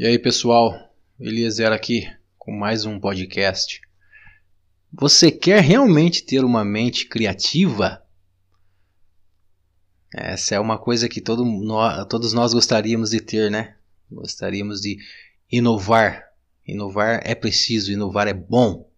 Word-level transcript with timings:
E 0.00 0.06
aí 0.06 0.18
pessoal, 0.18 0.90
Eliezer 1.20 1.70
aqui 1.70 2.10
com 2.38 2.52
mais 2.52 2.86
um 2.86 2.98
podcast. 2.98 3.82
Você 4.90 5.30
quer 5.30 5.62
realmente 5.62 6.24
ter 6.24 6.42
uma 6.42 6.64
mente 6.64 7.04
criativa? 7.04 8.02
Essa 10.10 10.54
é 10.54 10.58
uma 10.58 10.78
coisa 10.78 11.06
que 11.06 11.20
todo, 11.20 11.44
todos 12.08 12.32
nós 12.32 12.54
gostaríamos 12.54 13.10
de 13.10 13.20
ter, 13.20 13.50
né? 13.50 13.76
Gostaríamos 14.10 14.80
de 14.80 14.96
inovar. 15.52 16.30
Inovar 16.66 17.20
é 17.22 17.34
preciso, 17.34 17.92
inovar 17.92 18.26
é 18.26 18.32
bom. 18.32 18.90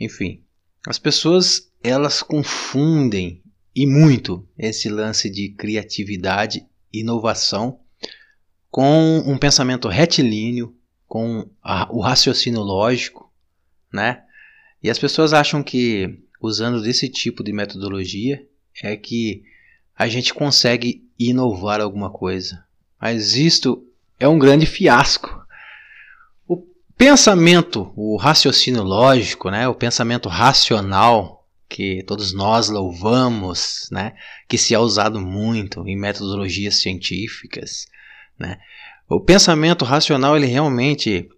Enfim, 0.00 0.42
as 0.88 0.98
pessoas 0.98 1.70
elas 1.84 2.20
confundem 2.20 3.44
e 3.72 3.86
muito 3.86 4.44
esse 4.58 4.88
lance 4.88 5.30
de 5.30 5.50
criatividade, 5.50 6.66
inovação 6.92 7.83
com 8.74 9.18
um 9.18 9.38
pensamento 9.38 9.86
retilíneo, 9.86 10.74
com 11.06 11.48
a, 11.62 11.86
o 11.92 12.00
raciocínio 12.00 12.60
lógico, 12.60 13.32
né? 13.92 14.24
E 14.82 14.90
as 14.90 14.98
pessoas 14.98 15.32
acham 15.32 15.62
que 15.62 16.18
usando 16.40 16.82
desse 16.82 17.08
tipo 17.08 17.44
de 17.44 17.52
metodologia 17.52 18.44
é 18.82 18.96
que 18.96 19.44
a 19.96 20.08
gente 20.08 20.34
consegue 20.34 21.08
inovar 21.16 21.80
alguma 21.80 22.10
coisa. 22.10 22.64
Mas 23.00 23.36
isto 23.36 23.86
é 24.18 24.26
um 24.26 24.40
grande 24.40 24.66
fiasco. 24.66 25.40
O 26.44 26.56
pensamento, 26.98 27.92
o 27.94 28.16
raciocínio 28.16 28.82
lógico, 28.82 29.50
né, 29.50 29.68
o 29.68 29.74
pensamento 29.76 30.28
racional 30.28 31.46
que 31.68 32.02
todos 32.02 32.34
nós 32.34 32.68
louvamos, 32.68 33.88
né, 33.92 34.16
que 34.48 34.58
se 34.58 34.74
é 34.74 34.78
usado 34.80 35.20
muito 35.20 35.86
em 35.86 35.96
metodologias 35.96 36.80
científicas, 36.80 37.86
né? 38.38 38.58
O 39.08 39.20
pensamento 39.20 39.84
racional 39.84 40.36
ele 40.36 40.46
realmente 40.46 41.28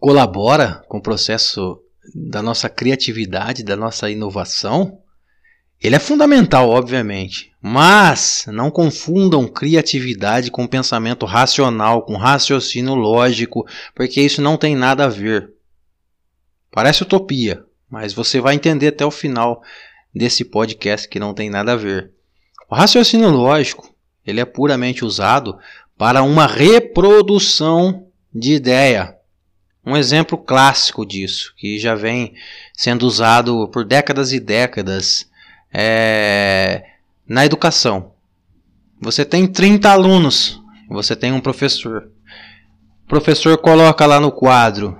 colabora 0.00 0.84
com 0.88 0.98
o 0.98 1.02
processo 1.02 1.80
da 2.14 2.42
nossa 2.42 2.68
criatividade, 2.68 3.62
da 3.62 3.76
nossa 3.76 4.10
inovação. 4.10 5.00
Ele 5.80 5.94
é 5.94 5.98
fundamental, 5.98 6.70
obviamente, 6.70 7.52
mas 7.60 8.46
não 8.48 8.70
confundam 8.70 9.46
criatividade 9.46 10.50
com 10.50 10.66
pensamento 10.66 11.26
racional, 11.26 12.02
com 12.02 12.16
raciocínio 12.16 12.94
lógico, 12.94 13.66
porque 13.94 14.22
isso 14.22 14.40
não 14.40 14.56
tem 14.56 14.74
nada 14.74 15.04
a 15.04 15.08
ver. 15.08 15.52
Parece 16.70 17.02
utopia, 17.02 17.64
mas 17.90 18.14
você 18.14 18.40
vai 18.40 18.54
entender 18.54 18.88
até 18.88 19.04
o 19.04 19.10
final 19.10 19.62
desse 20.14 20.44
podcast 20.44 21.06
que 21.08 21.20
não 21.20 21.34
tem 21.34 21.50
nada 21.50 21.72
a 21.72 21.76
ver. 21.76 22.10
O 22.70 22.74
raciocínio 22.74 23.28
lógico 23.28 23.95
ele 24.26 24.40
é 24.40 24.44
puramente 24.44 25.04
usado 25.04 25.58
para 25.96 26.22
uma 26.22 26.46
reprodução 26.46 28.06
de 28.34 28.54
ideia. 28.54 29.16
Um 29.84 29.96
exemplo 29.96 30.36
clássico 30.36 31.06
disso, 31.06 31.54
que 31.56 31.78
já 31.78 31.94
vem 31.94 32.34
sendo 32.74 33.06
usado 33.06 33.68
por 33.68 33.84
décadas 33.84 34.32
e 34.32 34.40
décadas 34.40 35.30
é, 35.72 36.84
na 37.26 37.46
educação. 37.46 38.12
Você 39.00 39.24
tem 39.24 39.46
30 39.46 39.88
alunos, 39.88 40.60
você 40.88 41.14
tem 41.14 41.32
um 41.32 41.40
professor. 41.40 42.10
O 43.04 43.08
professor 43.08 43.56
coloca 43.58 44.04
lá 44.06 44.18
no 44.18 44.32
quadro 44.32 44.98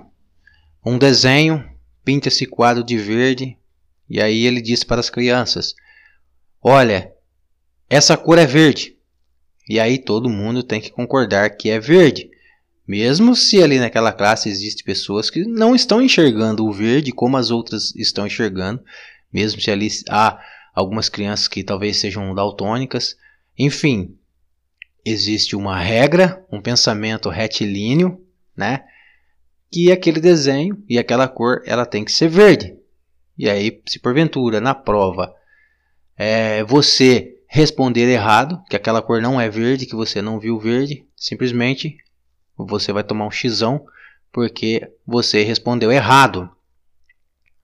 um 0.85 0.97
desenho, 0.97 1.69
pinta 2.05 2.29
esse 2.29 2.47
quadro 2.47 2.85
de 2.85 2.97
verde, 2.97 3.57
e 4.09 4.21
aí 4.23 4.47
ele 4.47 4.63
diz 4.63 4.85
para 4.85 5.01
as 5.01 5.11
crianças: 5.11 5.75
Olha, 6.63 7.13
essa 7.91 8.17
cor 8.17 8.39
é 8.39 8.47
verde. 8.47 8.96
E 9.69 9.81
aí 9.81 9.99
todo 9.99 10.31
mundo 10.31 10.63
tem 10.63 10.81
que 10.81 10.91
concordar 10.91 11.51
que 11.51 11.71
é 11.71 11.79
verde. 11.79 12.31
Mesmo 12.87 13.35
se 13.35 13.61
ali 13.63 13.81
naquela 13.81 14.13
classe 14.13 14.49
existem 14.49 14.85
pessoas 14.85 15.29
que 15.29 15.45
não 15.45 15.75
estão 15.75 16.01
enxergando 16.01 16.65
o 16.65 16.73
verde 16.73 17.11
como 17.11 17.37
as 17.37 17.51
outras 17.51 17.93
estão 17.97 18.27
enxergando, 18.27 18.81
mesmo 19.33 19.61
se 19.61 19.71
ali 19.71 19.89
há 20.09 20.41
algumas 20.73 21.09
crianças 21.09 21.49
que 21.49 21.65
talvez 21.65 21.97
sejam 21.97 22.33
daltônicas, 22.33 23.17
enfim, 23.59 24.17
existe 25.05 25.57
uma 25.57 25.79
regra, 25.79 26.45
um 26.53 26.61
pensamento 26.61 27.29
retilíneo, 27.29 28.25
né? 28.57 28.85
Que 29.71 29.91
aquele 29.91 30.21
desenho 30.21 30.81
e 30.89 30.99
aquela 30.99 31.27
cor 31.27 31.63
ela 31.67 31.85
tem 31.85 32.05
que 32.05 32.13
ser 32.13 32.29
verde. 32.29 32.77
E 33.37 33.51
aí, 33.51 33.83
se 33.87 33.99
porventura 33.99 34.61
na 34.61 34.75
prova 34.75 35.35
é, 36.17 36.63
você 36.65 37.36
responder 37.57 38.07
errado, 38.07 38.63
que 38.69 38.77
aquela 38.77 39.01
cor 39.01 39.23
não 39.23 39.41
é 39.41 39.49
verde, 39.49 39.87
que 39.87 39.97
você 39.97 40.21
não 40.21 40.39
viu 40.39 40.59
verde, 40.59 41.07
simplesmente 41.17 41.97
você 42.55 42.93
vai 42.93 43.03
tomar 43.03 43.27
um 43.27 43.31
xão 43.31 43.87
porque 44.31 44.87
você 45.07 45.43
respondeu 45.43 45.91
errado. 45.91 46.51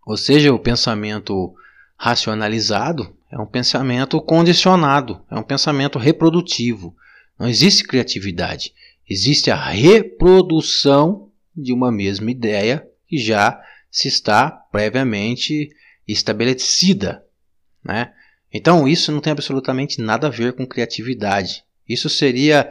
Ou 0.07 0.17
seja, 0.17 0.51
o 0.51 0.59
pensamento 0.59 1.55
racionalizado 1.95 3.15
é 3.31 3.39
um 3.39 3.45
pensamento 3.45 4.19
condicionado, 4.23 5.21
é 5.31 5.35
um 5.35 5.43
pensamento 5.43 5.99
reprodutivo. 5.99 6.97
Não 7.39 7.47
existe 7.47 7.85
criatividade, 7.85 8.73
existe 9.07 9.51
a 9.51 9.63
reprodução 9.63 11.29
de 11.55 11.71
uma 11.71 11.93
mesma 11.93 12.31
ideia 12.31 12.89
que 13.07 13.19
já 13.19 13.61
se 13.91 14.09
está 14.09 14.51
previamente 14.51 15.69
estabelecida, 16.09 17.23
né? 17.85 18.15
Então 18.53 18.87
isso 18.87 19.11
não 19.11 19.21
tem 19.21 19.33
absolutamente 19.33 20.01
nada 20.01 20.27
a 20.27 20.31
ver 20.31 20.53
com 20.53 20.67
criatividade. 20.67 21.65
Isso 21.89 22.09
seria 22.09 22.71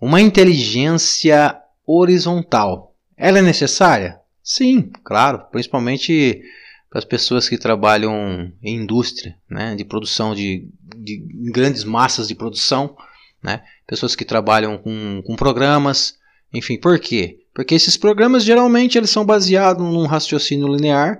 uma 0.00 0.20
inteligência 0.20 1.56
horizontal. 1.86 2.94
Ela 3.16 3.38
é 3.38 3.42
necessária? 3.42 4.20
Sim, 4.42 4.90
claro, 5.04 5.44
principalmente 5.50 6.42
para 6.88 7.00
as 7.00 7.04
pessoas 7.04 7.48
que 7.48 7.58
trabalham 7.58 8.50
em 8.62 8.76
indústria, 8.76 9.36
né, 9.50 9.74
de 9.74 9.84
produção 9.84 10.34
de, 10.34 10.66
de 10.96 11.18
grandes 11.52 11.84
massas 11.84 12.28
de 12.28 12.34
produção, 12.34 12.96
né, 13.42 13.62
pessoas 13.86 14.16
que 14.16 14.24
trabalham 14.24 14.78
com, 14.78 15.22
com 15.26 15.36
programas, 15.36 16.18
enfim, 16.52 16.78
por 16.78 16.98
quê? 16.98 17.40
Porque 17.52 17.74
esses 17.74 17.96
programas 17.96 18.42
geralmente 18.44 18.96
eles 18.96 19.10
são 19.10 19.24
baseados 19.24 19.84
num 19.84 20.06
raciocínio 20.06 20.68
linear 20.68 21.18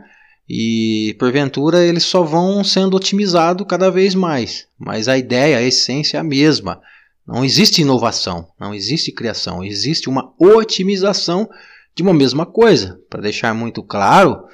e 0.49 1.15
porventura 1.19 1.85
eles 1.85 2.05
só 2.05 2.23
vão 2.23 2.65
sendo 2.65 2.97
otimizados 2.97 3.67
cada 3.69 3.91
vez 3.91 4.15
mais. 4.15 4.67
Mas 4.79 5.09
a 5.09 5.19
ideia, 5.19 5.59
a 5.59 5.63
essência 5.63 6.17
é 6.17 6.21
a 6.21 6.25
mesma. 6.25 6.81
Não 7.27 7.45
existe 7.45 7.83
inovação, 7.83 8.49
não 8.59 8.75
existe 8.75 9.13
criação, 9.13 9.63
existe 9.63 10.09
uma 10.09 10.33
otimização 10.39 11.49
de 11.95 12.03
uma 12.03 12.15
mesma 12.15 12.47
coisa. 12.47 12.99
Para 13.11 13.21
deixar 13.21 13.53
muito 13.55 13.83
claro, 13.83 14.45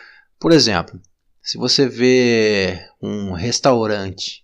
por 0.40 0.50
exemplo, 0.50 1.00
se 1.40 1.56
você 1.56 1.86
vê 1.86 2.80
um 3.00 3.32
restaurante 3.32 4.42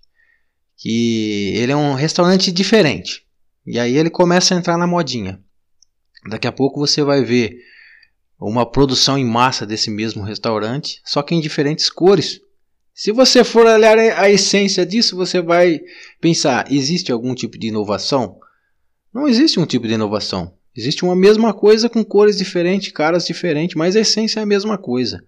que 0.76 1.52
ele 1.56 1.72
é 1.72 1.76
um 1.76 1.94
restaurante 1.94 2.52
diferente 2.52 3.24
e 3.66 3.78
aí 3.78 3.96
ele 3.96 4.10
começa 4.10 4.54
a 4.54 4.58
entrar 4.58 4.78
na 4.78 4.86
modinha. 4.86 5.40
Daqui 6.28 6.46
a 6.46 6.52
pouco 6.52 6.78
você 6.78 7.02
vai 7.02 7.24
ver 7.24 7.56
uma 8.48 8.64
produção 8.64 9.18
em 9.18 9.24
massa 9.24 9.66
desse 9.66 9.90
mesmo 9.90 10.22
restaurante, 10.22 11.00
só 11.04 11.22
que 11.22 11.34
em 11.34 11.40
diferentes 11.40 11.90
cores. 11.90 12.40
Se 12.94 13.12
você 13.12 13.44
for 13.44 13.66
olhar 13.66 13.98
a 13.98 14.30
essência 14.30 14.84
disso, 14.86 15.16
você 15.16 15.40
vai 15.40 15.80
pensar: 16.20 16.70
existe 16.72 17.12
algum 17.12 17.34
tipo 17.34 17.58
de 17.58 17.68
inovação? 17.68 18.38
Não 19.12 19.28
existe 19.28 19.58
um 19.58 19.66
tipo 19.66 19.86
de 19.86 19.94
inovação. 19.94 20.54
Existe 20.76 21.04
uma 21.04 21.16
mesma 21.16 21.52
coisa 21.52 21.88
com 21.88 22.04
cores 22.04 22.36
diferentes, 22.36 22.92
caras 22.92 23.26
diferentes, 23.26 23.74
mas 23.74 23.96
a 23.96 24.00
essência 24.00 24.40
é 24.40 24.42
a 24.42 24.46
mesma 24.46 24.78
coisa. 24.78 25.22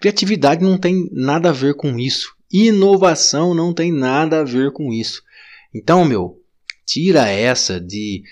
Criatividade 0.00 0.62
não 0.62 0.78
tem 0.78 1.08
nada 1.12 1.50
a 1.50 1.52
ver 1.52 1.74
com 1.74 1.98
isso. 1.98 2.34
Inovação 2.50 3.52
não 3.52 3.74
tem 3.74 3.92
nada 3.92 4.40
a 4.40 4.44
ver 4.44 4.72
com 4.72 4.92
isso. 4.92 5.22
Então, 5.74 6.04
meu, 6.04 6.40
tira 6.86 7.28
essa 7.28 7.80
de 7.80 8.22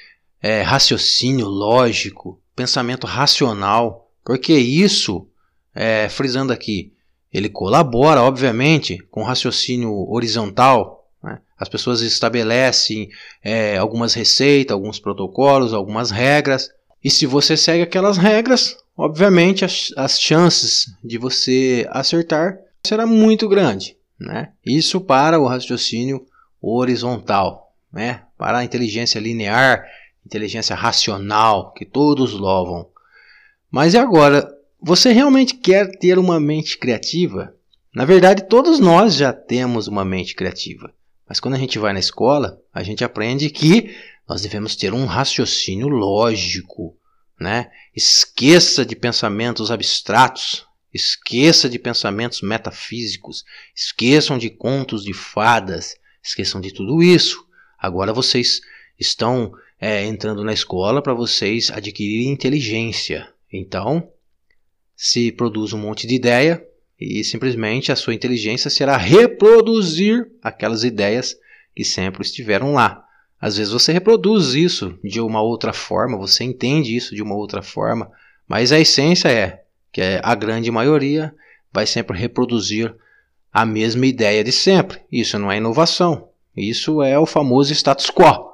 é, 0.40 0.62
raciocínio 0.62 1.46
lógico, 1.46 2.40
pensamento 2.54 3.06
racional, 3.06 4.07
porque 4.28 4.52
isso, 4.52 5.26
é, 5.74 6.06
frisando 6.06 6.52
aqui, 6.52 6.92
ele 7.32 7.48
colabora, 7.48 8.20
obviamente, 8.20 8.98
com 9.10 9.22
o 9.22 9.24
raciocínio 9.24 9.90
horizontal. 10.06 11.08
Né? 11.24 11.40
As 11.58 11.66
pessoas 11.66 12.02
estabelecem 12.02 13.08
é, 13.42 13.78
algumas 13.78 14.12
receitas, 14.12 14.74
alguns 14.74 15.00
protocolos, 15.00 15.72
algumas 15.72 16.10
regras, 16.10 16.68
e 17.02 17.10
se 17.10 17.24
você 17.24 17.56
segue 17.56 17.82
aquelas 17.82 18.18
regras, 18.18 18.76
obviamente 18.94 19.64
as, 19.64 19.94
as 19.96 20.20
chances 20.20 20.94
de 21.02 21.16
você 21.16 21.88
acertar 21.88 22.58
será 22.84 23.06
muito 23.06 23.48
grande. 23.48 23.96
Né? 24.20 24.52
Isso 24.62 25.00
para 25.00 25.40
o 25.40 25.46
raciocínio 25.46 26.26
horizontal, 26.60 27.72
né? 27.90 28.24
para 28.36 28.58
a 28.58 28.64
inteligência 28.64 29.18
linear 29.18 29.86
inteligência 30.26 30.76
racional 30.76 31.72
que 31.72 31.86
todos 31.86 32.34
louvam. 32.34 32.90
Mas 33.70 33.94
e 33.94 33.98
agora? 33.98 34.48
Você 34.80 35.12
realmente 35.12 35.54
quer 35.54 35.98
ter 35.98 36.18
uma 36.18 36.40
mente 36.40 36.78
criativa? 36.78 37.54
Na 37.94 38.04
verdade, 38.04 38.48
todos 38.48 38.78
nós 38.78 39.14
já 39.14 39.32
temos 39.32 39.88
uma 39.88 40.04
mente 40.04 40.34
criativa. 40.34 40.92
Mas 41.28 41.40
quando 41.40 41.54
a 41.54 41.58
gente 41.58 41.78
vai 41.78 41.92
na 41.92 41.98
escola, 41.98 42.60
a 42.72 42.82
gente 42.82 43.04
aprende 43.04 43.50
que 43.50 43.94
nós 44.26 44.40
devemos 44.40 44.76
ter 44.76 44.94
um 44.94 45.04
raciocínio 45.04 45.88
lógico, 45.88 46.96
né? 47.38 47.70
Esqueça 47.94 48.86
de 48.86 48.96
pensamentos 48.96 49.70
abstratos, 49.70 50.66
esqueça 50.92 51.68
de 51.68 51.78
pensamentos 51.78 52.40
metafísicos, 52.40 53.44
esqueçam 53.74 54.38
de 54.38 54.48
contos 54.48 55.04
de 55.04 55.12
fadas, 55.12 55.96
esqueçam 56.22 56.60
de 56.60 56.72
tudo 56.72 57.02
isso. 57.02 57.44
Agora 57.78 58.12
vocês 58.12 58.60
estão 58.98 59.52
é, 59.78 60.04
entrando 60.04 60.42
na 60.42 60.52
escola 60.52 61.02
para 61.02 61.14
vocês 61.14 61.70
adquirirem 61.70 62.32
inteligência. 62.32 63.28
Então, 63.52 64.10
se 64.96 65.32
produz 65.32 65.72
um 65.72 65.78
monte 65.78 66.06
de 66.06 66.14
ideia 66.14 66.64
e 67.00 67.22
simplesmente 67.22 67.92
a 67.92 67.96
sua 67.96 68.14
inteligência 68.14 68.70
será 68.70 68.96
reproduzir 68.96 70.30
aquelas 70.42 70.84
ideias 70.84 71.36
que 71.74 71.84
sempre 71.84 72.22
estiveram 72.22 72.74
lá. 72.74 73.04
Às 73.40 73.56
vezes 73.56 73.72
você 73.72 73.92
reproduz 73.92 74.54
isso 74.54 74.98
de 75.04 75.20
uma 75.20 75.40
outra 75.40 75.72
forma, 75.72 76.18
você 76.18 76.42
entende 76.42 76.96
isso 76.96 77.14
de 77.14 77.22
uma 77.22 77.36
outra 77.36 77.62
forma, 77.62 78.10
mas 78.48 78.72
a 78.72 78.80
essência 78.80 79.28
é 79.28 79.62
que 79.92 80.00
a 80.22 80.34
grande 80.34 80.70
maioria 80.70 81.32
vai 81.72 81.86
sempre 81.86 82.18
reproduzir 82.18 82.94
a 83.52 83.64
mesma 83.64 84.06
ideia 84.06 84.42
de 84.42 84.52
sempre. 84.52 85.00
Isso 85.10 85.38
não 85.38 85.50
é 85.52 85.58
inovação. 85.58 86.28
Isso 86.56 87.02
é 87.02 87.18
o 87.18 87.26
famoso 87.26 87.72
status 87.72 88.10
quo. 88.10 88.52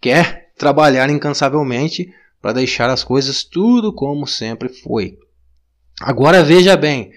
Quer 0.00 0.52
trabalhar 0.56 1.08
incansavelmente 1.08 2.12
para 2.44 2.52
deixar 2.52 2.90
as 2.90 3.02
coisas 3.02 3.42
tudo 3.42 3.90
como 3.90 4.26
sempre 4.26 4.68
foi. 4.68 5.16
Agora 5.98 6.44
veja 6.44 6.76
bem, 6.76 7.10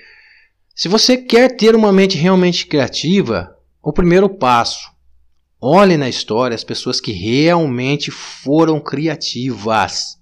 se 0.74 0.88
você 0.88 1.18
quer 1.18 1.57
ter 1.57 1.75
uma 1.75 1.91
mente 1.91 2.18
realmente 2.18 2.65
criativa, 2.65 3.53
o 3.83 3.91
primeiro 3.91 4.29
passo 4.29 4.89
Olhe 5.59 5.97
na 5.97 6.07
história 6.07 6.56
as 6.56 6.63
pessoas 6.63 7.01
que 7.01 7.12
realmente 7.12 8.09
foram 8.09 8.79
criativas. 8.79 10.18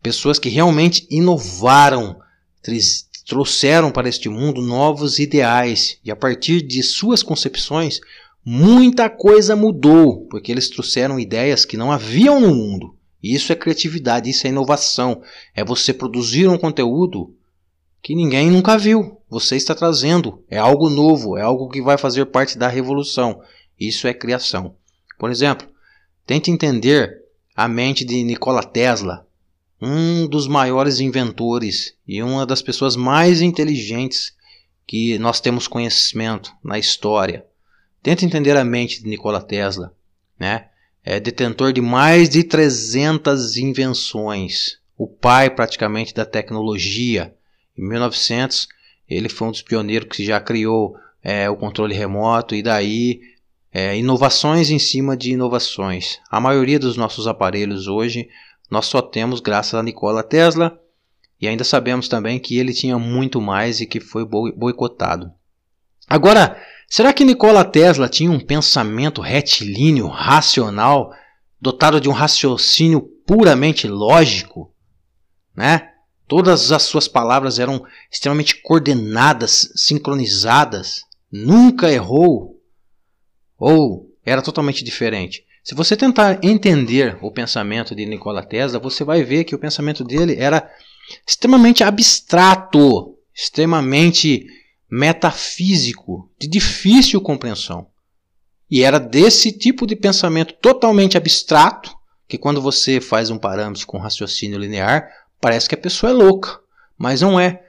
Pessoas 0.00 0.38
que 0.38 0.48
realmente 0.48 1.06
inovaram, 1.10 2.18
trouxeram 3.26 3.90
para 3.90 4.08
este 4.08 4.30
mundo 4.30 4.62
novos 4.62 5.18
ideais 5.18 5.98
e 6.02 6.10
a 6.10 6.16
partir 6.16 6.62
de 6.62 6.82
suas 6.82 7.22
concepções 7.22 8.00
muita 8.42 9.10
coisa 9.10 9.54
mudou, 9.54 10.26
porque 10.28 10.50
eles 10.50 10.70
trouxeram 10.70 11.20
ideias 11.20 11.66
que 11.66 11.76
não 11.76 11.92
haviam 11.92 12.40
no 12.40 12.54
mundo. 12.54 12.93
Isso 13.24 13.50
é 13.50 13.56
criatividade, 13.56 14.28
isso 14.28 14.46
é 14.46 14.50
inovação. 14.50 15.22
É 15.54 15.64
você 15.64 15.94
produzir 15.94 16.46
um 16.46 16.58
conteúdo 16.58 17.34
que 18.02 18.14
ninguém 18.14 18.50
nunca 18.50 18.76
viu. 18.76 19.18
Você 19.30 19.56
está 19.56 19.74
trazendo. 19.74 20.44
É 20.50 20.58
algo 20.58 20.90
novo, 20.90 21.38
é 21.38 21.40
algo 21.40 21.70
que 21.70 21.80
vai 21.80 21.96
fazer 21.96 22.26
parte 22.26 22.58
da 22.58 22.68
revolução. 22.68 23.40
Isso 23.80 24.06
é 24.06 24.12
criação. 24.12 24.76
Por 25.18 25.30
exemplo, 25.30 25.66
tente 26.26 26.50
entender 26.50 27.22
a 27.56 27.66
mente 27.66 28.04
de 28.04 28.22
Nikola 28.22 28.62
Tesla, 28.62 29.26
um 29.80 30.26
dos 30.26 30.46
maiores 30.46 31.00
inventores 31.00 31.96
e 32.06 32.22
uma 32.22 32.44
das 32.44 32.60
pessoas 32.60 32.94
mais 32.94 33.40
inteligentes 33.40 34.34
que 34.86 35.18
nós 35.18 35.40
temos 35.40 35.66
conhecimento 35.66 36.52
na 36.62 36.78
história. 36.78 37.46
Tente 38.02 38.26
entender 38.26 38.54
a 38.54 38.64
mente 38.64 39.02
de 39.02 39.08
Nikola 39.08 39.40
Tesla, 39.40 39.94
né? 40.38 40.68
É 41.04 41.20
detentor 41.20 41.72
de 41.72 41.82
mais 41.82 42.30
de 42.30 42.42
300 42.42 43.58
invenções, 43.58 44.78
o 44.96 45.06
pai 45.06 45.50
praticamente 45.50 46.14
da 46.14 46.24
tecnologia. 46.24 47.34
Em 47.76 47.86
1900, 47.86 48.66
ele 49.08 49.28
foi 49.28 49.48
um 49.48 49.50
dos 49.50 49.60
pioneiros 49.60 50.08
que 50.08 50.24
já 50.24 50.40
criou 50.40 50.96
é, 51.22 51.48
o 51.50 51.56
controle 51.56 51.94
remoto 51.94 52.54
e 52.54 52.62
daí 52.62 53.20
é, 53.72 53.98
inovações 53.98 54.70
em 54.70 54.78
cima 54.78 55.14
de 55.14 55.32
inovações. 55.32 56.18
A 56.30 56.40
maioria 56.40 56.78
dos 56.78 56.96
nossos 56.96 57.26
aparelhos 57.26 57.86
hoje 57.86 58.28
nós 58.70 58.86
só 58.86 59.02
temos 59.02 59.40
graças 59.40 59.74
a 59.74 59.82
Nikola 59.82 60.22
Tesla 60.22 60.80
e 61.40 61.46
ainda 61.46 61.64
sabemos 61.64 62.08
também 62.08 62.38
que 62.38 62.56
ele 62.56 62.72
tinha 62.72 62.98
muito 62.98 63.40
mais 63.40 63.80
e 63.80 63.86
que 63.86 64.00
foi 64.00 64.24
boicotado. 64.24 65.30
Agora, 66.08 66.56
será 66.88 67.12
que 67.12 67.24
Nikola 67.24 67.64
Tesla 67.64 68.08
tinha 68.08 68.30
um 68.30 68.40
pensamento 68.40 69.20
retilíneo, 69.20 70.08
racional, 70.08 71.12
dotado 71.60 72.00
de 72.00 72.08
um 72.08 72.12
raciocínio 72.12 73.00
puramente 73.26 73.88
lógico? 73.88 74.72
Né? 75.56 75.90
Todas 76.26 76.72
as 76.72 76.82
suas 76.82 77.06
palavras 77.06 77.58
eram 77.58 77.84
extremamente 78.10 78.60
coordenadas, 78.62 79.70
sincronizadas. 79.76 81.02
Nunca 81.30 81.90
errou 81.90 82.60
ou 83.58 84.10
era 84.24 84.42
totalmente 84.42 84.82
diferente? 84.82 85.44
Se 85.62 85.74
você 85.74 85.96
tentar 85.96 86.44
entender 86.44 87.16
o 87.22 87.30
pensamento 87.30 87.94
de 87.94 88.04
Nikola 88.04 88.44
Tesla, 88.44 88.78
você 88.78 89.02
vai 89.04 89.22
ver 89.22 89.44
que 89.44 89.54
o 89.54 89.58
pensamento 89.58 90.04
dele 90.04 90.36
era 90.38 90.70
extremamente 91.26 91.82
abstrato, 91.82 93.16
extremamente 93.34 94.46
metafísico, 94.94 96.30
de 96.38 96.46
difícil 96.46 97.20
compreensão. 97.20 97.88
E 98.70 98.84
era 98.84 99.00
desse 99.00 99.50
tipo 99.50 99.88
de 99.88 99.96
pensamento 99.96 100.54
totalmente 100.54 101.16
abstrato 101.16 101.92
que 102.28 102.38
quando 102.38 102.62
você 102.62 103.00
faz 103.00 103.28
um 103.28 103.36
parâmetro 103.36 103.84
com 103.88 103.98
raciocínio 103.98 104.56
linear, 104.56 105.10
parece 105.40 105.68
que 105.68 105.74
a 105.74 105.78
pessoa 105.78 106.10
é 106.10 106.14
louca, 106.14 106.60
mas 106.96 107.22
não 107.22 107.40
é. 107.40 107.60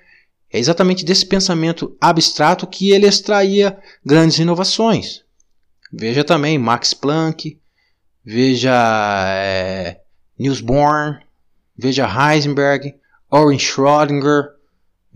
É 0.54 0.60
exatamente 0.60 1.04
desse 1.04 1.25
pensamento 1.25 1.98
abstrato 2.00 2.68
que 2.68 2.92
ele 2.92 3.07
extraía 3.07 3.75
grandes 4.06 4.38
inovações. 4.38 5.24
Veja 5.92 6.24
também 6.24 6.60
Max 6.60 6.94
Planck, 6.94 7.60
veja 8.24 8.71
é, 9.30 10.00
Niels 10.38 10.62
Bohr, 10.62 11.21
veja 11.75 12.07
Heisenberg, 12.07 12.94
Oren 13.31 13.57
Schrödinger, 13.57 14.55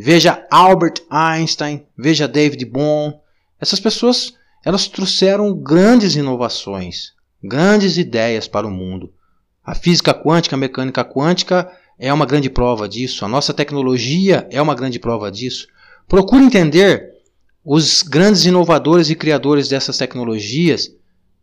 veja 0.01 0.47
Albert 0.49 1.01
Einstein, 1.09 1.85
veja 1.97 2.25
David 2.25 2.63
Bohm. 2.63 3.13
Essas 3.59 3.81
pessoas 3.81 4.33
elas 4.63 4.87
trouxeram 4.87 5.53
grandes 5.53 6.15
inovações, 6.15 7.11
grandes 7.43 7.97
ideias 7.97 8.47
para 8.47 8.65
o 8.65 8.71
mundo. 8.71 9.11
A 9.61 9.75
física 9.75 10.13
quântica, 10.13 10.55
a 10.55 10.59
mecânica 10.59 11.03
quântica 11.03 11.69
é 11.97 12.13
uma 12.13 12.25
grande 12.25 12.49
prova 12.49 12.87
disso. 12.87 13.25
A 13.25 13.27
nossa 13.27 13.53
tecnologia 13.53 14.47
é 14.49 14.61
uma 14.61 14.73
grande 14.73 14.99
prova 14.99 15.29
disso. 15.29 15.67
Procure 16.07 16.45
entender 16.45 17.09
os 17.63 18.01
grandes 18.01 18.45
inovadores 18.45 19.09
e 19.09 19.15
criadores 19.15 19.67
dessas 19.67 19.97
tecnologias, 19.97 20.89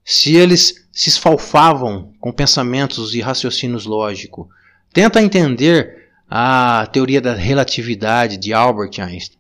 se 0.03 0.35
eles 0.35 0.87
se 0.91 1.11
esfalfavam 1.11 2.15
com 2.19 2.33
pensamentos 2.33 3.15
e 3.15 3.21
raciocínios 3.21 3.85
lógicos. 3.85 4.47
Tenta 4.95 5.23
entender 5.23 6.06
a 6.29 6.89
teoria 6.93 7.21
da 7.21 7.35
relatividade 7.35 8.37
de 8.37 8.53
Albert 8.53 8.99
Einstein, 8.99 9.39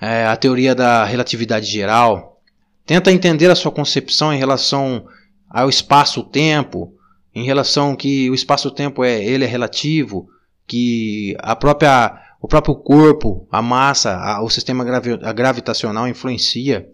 é, 0.00 0.26
a 0.26 0.36
teoria 0.36 0.74
da 0.74 1.04
relatividade 1.04 1.66
geral. 1.66 2.40
Tenta 2.86 3.12
entender 3.12 3.50
a 3.50 3.54
sua 3.54 3.70
concepção 3.70 4.32
em 4.32 4.38
relação 4.38 5.06
ao 5.48 5.68
espaço-tempo, 5.68 6.94
em 7.34 7.44
relação 7.44 7.96
que 7.96 8.30
o 8.30 8.34
espaço-tempo 8.34 9.04
é 9.04 9.22
ele 9.22 9.44
é 9.44 9.48
relativo, 9.48 10.28
que 10.66 11.36
a 11.40 11.54
própria 11.54 12.18
o 12.40 12.48
próprio 12.48 12.74
corpo, 12.74 13.46
a 13.52 13.60
massa, 13.60 14.16
a, 14.16 14.42
o 14.42 14.48
sistema 14.48 14.82
gravi 14.82 15.16
gravitacional 15.34 16.08
influencia 16.08 16.88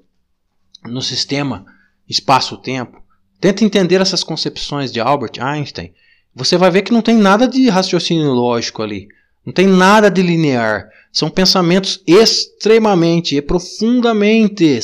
no 0.84 1.00
sistema 1.00 1.64
espaço-tempo. 2.08 3.00
Tenta 3.40 3.64
entender 3.64 4.00
essas 4.00 4.24
concepções 4.24 4.90
de 4.90 4.98
Albert 4.98 5.38
Einstein. 5.38 5.92
Você 6.34 6.56
vai 6.56 6.70
ver 6.70 6.82
que 6.82 6.92
não 6.92 7.00
tem 7.00 7.16
nada 7.16 7.46
de 7.46 7.68
raciocínio 7.68 8.32
lógico 8.32 8.82
ali. 8.82 9.08
Não 9.46 9.52
tem 9.52 9.68
nada 9.68 10.10
de 10.10 10.20
linear. 10.20 10.90
São 11.12 11.30
pensamentos 11.30 12.02
extremamente 12.04 13.36
e 13.36 13.40
profundamente 13.40 14.80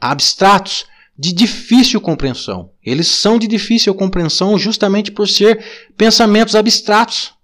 abstratos, 0.00 0.84
de 1.16 1.32
difícil 1.32 2.00
compreensão. 2.00 2.72
Eles 2.82 3.06
são 3.06 3.38
de 3.38 3.46
difícil 3.46 3.94
compreensão 3.94 4.58
justamente 4.58 5.12
por 5.12 5.28
ser 5.28 5.62
pensamentos 5.96 6.56
abstratos. 6.56 7.34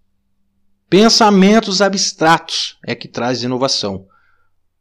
Pensamentos 0.88 1.82
abstratos 1.82 2.78
é 2.86 2.94
que 2.94 3.06
traz 3.06 3.42
inovação. 3.42 4.06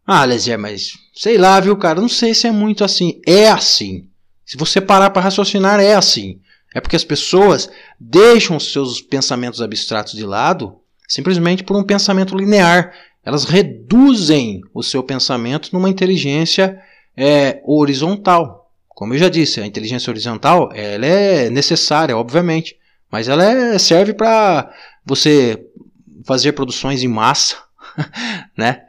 Ah, 0.07 0.23
Lezer, 0.23 0.57
mas 0.57 0.93
sei 1.13 1.37
lá, 1.37 1.59
viu, 1.59 1.75
cara? 1.75 1.99
Não 1.99 2.07
sei 2.07 2.33
se 2.33 2.47
é 2.47 2.51
muito 2.51 2.83
assim. 2.83 3.19
É 3.27 3.49
assim. 3.49 4.07
Se 4.45 4.55
você 4.55 4.79
parar 4.79 5.09
para 5.09 5.23
raciocinar, 5.23 5.79
é 5.79 5.93
assim. 5.93 6.39
É 6.73 6.79
porque 6.79 6.95
as 6.95 7.03
pessoas 7.03 7.69
deixam 7.99 8.59
seus 8.59 9.01
pensamentos 9.01 9.61
abstratos 9.61 10.13
de 10.13 10.25
lado 10.25 10.79
simplesmente 11.07 11.63
por 11.63 11.75
um 11.77 11.83
pensamento 11.83 12.37
linear. 12.37 12.93
Elas 13.23 13.45
reduzem 13.45 14.61
o 14.73 14.83
seu 14.83 15.01
pensamento 15.01 15.69
numa 15.73 15.89
inteligência 15.89 16.79
é, 17.17 17.61
horizontal. 17.65 18.71
Como 18.87 19.13
eu 19.13 19.17
já 19.17 19.29
disse, 19.29 19.59
a 19.59 19.65
inteligência 19.65 20.09
horizontal 20.09 20.69
ela 20.73 21.05
é 21.05 21.49
necessária, 21.49 22.15
obviamente, 22.15 22.77
mas 23.11 23.27
ela 23.27 23.43
é, 23.43 23.77
serve 23.77 24.13
para 24.13 24.71
você 25.05 25.65
fazer 26.23 26.53
produções 26.53 27.03
em 27.03 27.07
massa, 27.07 27.57
né? 28.57 28.83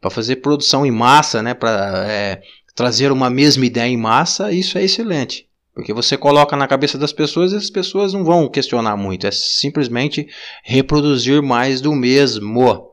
Para 0.00 0.10
fazer 0.10 0.36
produção 0.36 0.86
em 0.86 0.90
massa, 0.90 1.42
né? 1.42 1.52
Para 1.52 2.06
é, 2.08 2.42
trazer 2.74 3.12
uma 3.12 3.28
mesma 3.28 3.66
ideia 3.66 3.90
em 3.90 3.96
massa, 3.96 4.50
isso 4.52 4.78
é 4.78 4.84
excelente. 4.84 5.49
Porque 5.74 5.92
você 5.92 6.16
coloca 6.16 6.56
na 6.56 6.66
cabeça 6.66 6.98
das 6.98 7.12
pessoas 7.12 7.52
e 7.52 7.56
as 7.56 7.70
pessoas 7.70 8.12
não 8.12 8.24
vão 8.24 8.48
questionar 8.48 8.96
muito. 8.96 9.26
É 9.26 9.30
simplesmente 9.30 10.28
reproduzir 10.64 11.42
mais 11.42 11.80
do 11.80 11.94
mesmo. 11.94 12.90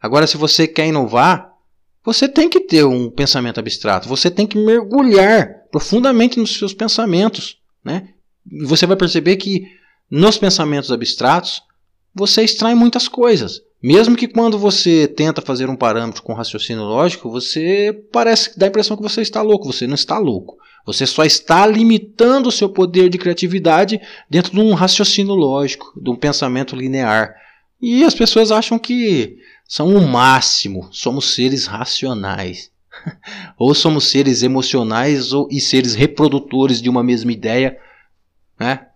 Agora, 0.00 0.26
se 0.26 0.36
você 0.36 0.66
quer 0.68 0.86
inovar, 0.86 1.52
você 2.04 2.28
tem 2.28 2.48
que 2.48 2.60
ter 2.60 2.84
um 2.84 3.10
pensamento 3.10 3.58
abstrato. 3.58 4.08
Você 4.08 4.30
tem 4.30 4.46
que 4.46 4.58
mergulhar 4.58 5.64
profundamente 5.70 6.38
nos 6.38 6.56
seus 6.56 6.74
pensamentos. 6.74 7.58
Né? 7.84 8.10
E 8.50 8.64
você 8.64 8.86
vai 8.86 8.96
perceber 8.96 9.36
que 9.36 9.66
nos 10.10 10.38
pensamentos 10.38 10.92
abstratos 10.92 11.62
você 12.14 12.42
extrai 12.42 12.74
muitas 12.74 13.08
coisas. 13.08 13.60
Mesmo 13.82 14.16
que 14.16 14.28
quando 14.28 14.58
você 14.58 15.08
tenta 15.08 15.42
fazer 15.42 15.68
um 15.68 15.76
parâmetro 15.76 16.22
com 16.22 16.32
raciocínio 16.32 16.84
lógico, 16.84 17.30
você 17.30 17.92
parece 18.12 18.58
dá 18.58 18.66
a 18.66 18.68
impressão 18.68 18.96
que 18.96 19.02
você 19.02 19.20
está 19.20 19.42
louco. 19.42 19.70
Você 19.72 19.86
não 19.86 19.94
está 19.94 20.16
louco. 20.18 20.56
Você 20.84 21.06
só 21.06 21.24
está 21.24 21.66
limitando 21.66 22.48
o 22.48 22.52
seu 22.52 22.68
poder 22.68 23.08
de 23.08 23.18
criatividade 23.18 24.00
dentro 24.28 24.52
de 24.52 24.60
um 24.60 24.74
raciocínio 24.74 25.34
lógico, 25.34 25.92
de 26.00 26.10
um 26.10 26.16
pensamento 26.16 26.76
linear. 26.76 27.34
E 27.80 28.04
as 28.04 28.14
pessoas 28.14 28.50
acham 28.50 28.78
que 28.78 29.38
são 29.66 29.96
o 29.96 30.06
máximo, 30.06 30.88
somos 30.92 31.34
seres 31.34 31.66
racionais. 31.66 32.70
ou 33.58 33.74
somos 33.74 34.04
seres 34.04 34.42
emocionais 34.42 35.32
ou, 35.32 35.48
e 35.50 35.60
seres 35.60 35.94
reprodutores 35.94 36.80
de 36.80 36.88
uma 36.88 37.02
mesma 37.02 37.32
ideia, 37.32 37.78
né? 38.58 38.86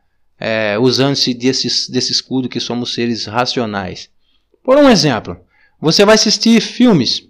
É, 0.40 0.78
usando-se 0.78 1.35
desse, 1.35 1.90
desse 1.90 2.12
escudo 2.12 2.49
que 2.49 2.61
somos 2.61 2.95
seres 2.95 3.26
racionais. 3.26 4.09
Por 4.62 4.76
um 4.76 4.88
exemplo, 4.88 5.37
você 5.80 6.04
vai 6.04 6.14
assistir 6.14 6.61
filmes. 6.61 7.28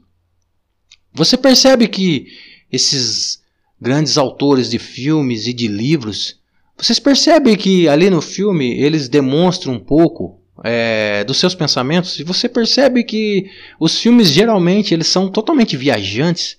Você 1.15 1.37
percebe 1.37 1.89
que 1.89 2.27
esses 2.71 3.38
grandes 3.81 4.19
autores 4.19 4.69
de 4.69 4.79
filmes 4.79 5.47
e 5.47 5.53
de 5.53 5.69
livros, 5.69 6.39
vocês 6.77 6.99
percebem 6.99 7.57
que 7.57 7.89
ali 7.89 8.09
no 8.09 8.21
filme 8.21 8.79
eles 8.81 9.09
demonstram 9.09 9.75
um 9.75 9.81
pouco 9.81 10.41
é, 10.65 11.25
dos 11.25 11.39
seus 11.39 11.55
pensamentos 11.55 12.19
e 12.19 12.25
você 12.25 12.49
percebe 12.49 13.05
que 13.05 13.47
os 13.79 13.99
filmes 13.99 14.29
geralmente 14.29 14.95
eles 14.95 15.07
são 15.07 15.29
totalmente 15.29 15.77
viajantes. 15.77 16.57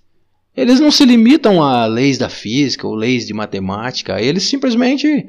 Eles 0.55 0.79
não 0.79 0.91
se 0.91 1.05
limitam 1.05 1.63
a 1.63 1.85
leis 1.85 2.17
da 2.17 2.27
física 2.27 2.85
ou 2.85 2.95
leis 2.95 3.25
de 3.25 3.33
matemática, 3.33 4.21
eles 4.21 4.43
simplesmente 4.43 5.25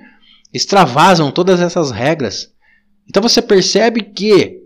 extravasam 0.52 1.30
todas 1.30 1.60
essas 1.60 1.90
regras. 1.90 2.52
Então 3.08 3.22
você 3.22 3.40
percebe 3.40 4.02
que 4.02 4.58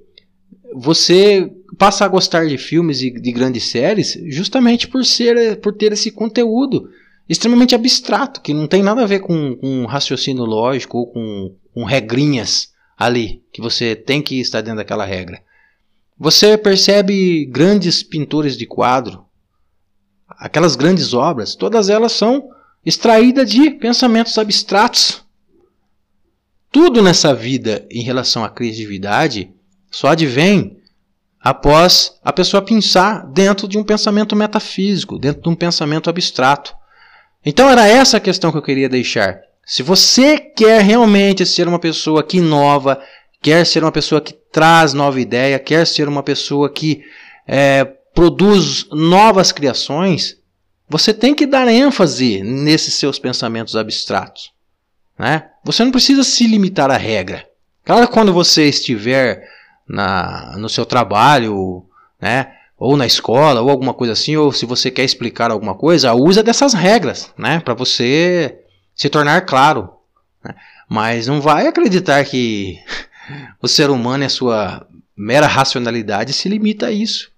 você 0.75 1.51
passa 1.79 2.05
a 2.05 2.09
gostar 2.09 2.47
de 2.47 2.57
filmes 2.57 3.03
e 3.03 3.11
de 3.11 3.33
grandes 3.33 3.65
séries 3.65 4.19
justamente 4.29 4.89
por 4.89 5.05
ser 5.05 5.61
por 5.61 5.75
ter 5.75 5.93
esse 5.93 6.11
conteúdo 6.11 6.89
extremamente 7.29 7.75
abstrato, 7.75 8.41
que 8.41 8.53
não 8.53 8.67
tem 8.67 8.83
nada 8.83 9.03
a 9.03 9.07
ver 9.07 9.21
com, 9.21 9.57
com 9.57 9.87
raciocínio 9.87 10.45
lógico 10.45 10.99
ou 10.99 11.07
com, 11.07 11.57
com 11.73 11.85
regrinhas 11.85 12.73
ali, 12.97 13.43
que 13.53 13.61
você 13.61 13.97
tem 13.97 14.23
que 14.23 14.41
estar 14.41 14.61
dentro 14.61 14.79
daquela 14.79 15.05
regra. 15.05 15.43
Você 16.19 16.57
percebe 16.57 17.45
grandes 17.47 18.03
pintores 18.03 18.57
de 18.57 18.67
quadro, 18.67 19.25
aquelas 20.29 20.77
grandes 20.77 21.13
obras, 21.13 21.55
todas 21.55 21.89
elas 21.89 22.13
são 22.13 22.49
extraídas 22.85 23.51
de 23.51 23.71
pensamentos 23.71 24.37
abstratos. 24.39 25.25
Tudo 26.71 27.03
nessa 27.03 27.35
vida 27.35 27.87
em 27.91 28.03
relação 28.03 28.45
à 28.45 28.51
criatividade 28.51 29.53
só 29.91 30.09
advém 30.09 30.79
após 31.41 32.19
a 32.23 32.33
pessoa 32.33 32.63
pensar 32.63 33.27
dentro 33.27 33.69
de 33.69 33.79
um 33.79 33.85
pensamento 33.85 34.35
metafísico, 34.35 35.19
dentro 35.19 35.43
de 35.43 35.49
um 35.49 35.55
pensamento 35.55 36.09
abstrato. 36.09 36.75
Então 37.45 37.69
era 37.69 37.87
essa 37.87 38.17
a 38.17 38.21
questão 38.21 38.51
que 38.51 38.59
eu 38.59 38.63
queria 38.63 38.89
deixar. 38.89 39.41
Se 39.67 39.83
você 39.83 40.39
quer 40.39 40.83
realmente 40.83 41.45
ser 41.45 41.67
uma 41.69 41.79
pessoa 41.79 42.23
que 42.23 42.39
inova, 42.39 43.01
quer 43.43 43.65
ser 43.67 43.83
uma 43.83 43.93
pessoa 43.93 44.21
que 44.21 44.33
traz 44.33 44.93
nova 44.93 45.21
ideia, 45.21 45.59
quer 45.59 45.87
ser 45.87 46.09
uma 46.09 46.23
pessoa 46.23 46.71
que 46.71 47.03
é, 47.47 47.85
produz 48.15 48.87
novas 48.91 49.53
criações, 49.53 50.37
você 50.89 51.13
tem 51.13 51.35
que 51.35 51.47
dar 51.47 51.67
ênfase 51.69 52.43
nesses 52.43 52.95
seus 52.95 53.19
pensamentos 53.19 53.75
abstratos. 53.75 54.53
Né? 55.19 55.49
Você 55.65 55.85
não 55.85 55.91
precisa 55.91 56.23
se 56.23 56.47
limitar 56.47 56.91
à 56.91 56.97
regra. 56.97 57.47
Claro, 57.85 58.09
quando 58.09 58.33
você 58.33 58.69
estiver 58.69 59.47
na, 59.89 60.57
no 60.57 60.69
seu 60.69 60.87
trabalho, 60.87 61.85
né, 62.21 62.53
ou 62.79 62.97
na 62.97 63.07
escola, 63.07 63.61
ou 63.61 63.71
alguma 63.71 63.95
coisa 63.95 64.13
assim, 64.13 64.37
ou 64.37 64.53
se 64.53 64.67
você 64.67 64.91
quer 64.91 65.05
explicar 65.05 65.51
alguma 65.51 65.75
coisa, 65.75 66.13
usa 66.13 66.43
dessas 66.43 66.75
regras, 66.75 67.33
né, 67.39 67.61
para 67.61 67.75
você 67.75 68.61
se 68.95 69.09
tornar 69.09 69.43
claro. 69.43 69.91
Né? 70.45 70.55
Mas 70.89 71.27
não 71.27 71.41
vai 71.41 71.67
acreditar 71.67 72.25
que 72.25 72.79
o 73.63 73.69
ser 73.69 73.91
humano 73.91 74.25
e 74.25 74.27
a 74.27 74.31
sua 74.31 74.87
mera 75.17 75.47
racionalidade 75.47 76.33
se 76.33 76.49
limita 76.49 76.87
a 76.87 76.93
isso. 76.93 77.31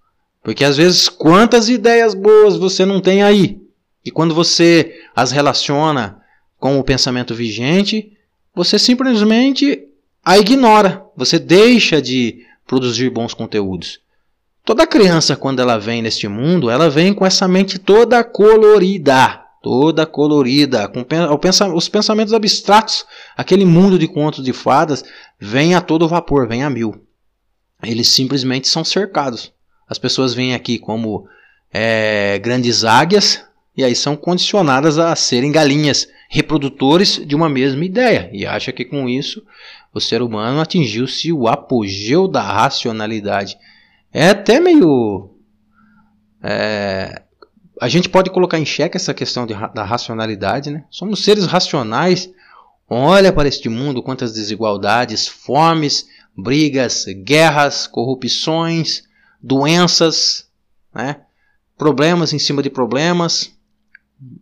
Porque 0.43 0.65
às 0.65 0.77
vezes 0.77 1.09
quantas 1.09 1.69
ideias 1.69 2.15
boas 2.15 2.57
você 2.57 2.87
não 2.87 3.01
tem 3.01 3.23
aí? 3.23 3.61
E 4.05 4.11
quando 4.11 4.35
você 4.35 5.03
as 5.15 5.33
relaciona 5.33 6.23
com 6.59 6.79
o 6.79 6.85
pensamento 6.85 7.35
vigente, 7.35 8.13
você 8.55 8.79
simplesmente 8.79 9.83
a 10.25 10.39
ignora. 10.39 11.05
Você 11.17 11.39
deixa 11.39 12.01
de 12.01 12.45
produzir 12.67 13.11
bons 13.11 13.35
conteúdos. 13.35 14.01
Toda 14.67 14.85
criança, 14.85 15.37
quando 15.37 15.61
ela 15.61 15.79
vem 15.79 16.03
neste 16.03 16.27
mundo, 16.27 16.69
ela 16.69 16.91
vem 16.91 17.15
com 17.15 17.25
essa 17.25 17.47
mente 17.47 17.79
toda 17.79 18.25
colorida, 18.25 19.41
toda 19.63 20.05
colorida, 20.05 20.89
com 20.89 21.07
os 21.73 21.89
pensamentos 21.89 22.35
abstratos, 22.35 23.07
aquele 23.37 23.65
mundo 23.65 23.97
de 23.97 24.09
contos 24.09 24.43
de 24.43 24.53
fadas, 24.53 25.05
vem 25.39 25.77
a 25.77 25.81
todo 25.81 26.09
vapor, 26.09 26.49
vem 26.49 26.65
a 26.65 26.69
mil. 26.69 27.01
Eles 27.81 28.09
simplesmente 28.09 28.67
são 28.67 28.83
cercados. 28.83 29.53
As 29.89 30.01
pessoas 30.01 30.35
vêm 30.35 30.53
aqui 30.53 30.81
como 30.81 31.29
é, 31.73 32.37
grandes 32.41 32.85
águias 32.85 33.45
e 33.77 33.85
aí 33.85 33.95
são 33.95 34.17
condicionadas 34.17 34.99
a 34.99 35.15
serem 35.15 35.53
galinhas, 35.53 36.09
reprodutores 36.29 37.25
de 37.25 37.37
uma 37.37 37.49
mesma 37.49 37.85
ideia, 37.85 38.29
e 38.33 38.45
acha 38.45 38.73
que 38.73 38.85
com 38.85 39.09
isso 39.09 39.45
o 39.95 40.01
ser 40.01 40.23
humano 40.23 40.61
atingiu-se 40.61 41.33
o 41.33 41.47
apogeu 41.47 42.27
da 42.27 42.43
racionalidade. 42.43 43.57
É 44.19 44.31
até 44.31 44.59
meio. 44.59 45.29
É, 46.43 47.23
a 47.79 47.87
gente 47.87 48.09
pode 48.09 48.31
colocar 48.31 48.59
em 48.59 48.65
xeque 48.65 48.97
essa 48.97 49.13
questão 49.13 49.47
de, 49.47 49.53
da 49.75 49.85
racionalidade, 49.85 50.71
né? 50.71 50.87
Somos 50.89 51.23
seres 51.23 51.45
racionais. 51.45 52.33
Olha 52.89 53.31
para 53.31 53.47
este 53.47 53.69
mundo 53.69 54.03
quantas 54.03 54.33
desigualdades, 54.33 55.29
fomes, 55.29 56.09
brigas, 56.35 57.05
guerras, 57.25 57.87
corrupções, 57.87 59.03
doenças, 59.43 60.49
né? 60.95 61.21
problemas 61.77 62.33
em 62.33 62.39
cima 62.39 62.63
de 62.63 62.71
problemas, 62.71 63.53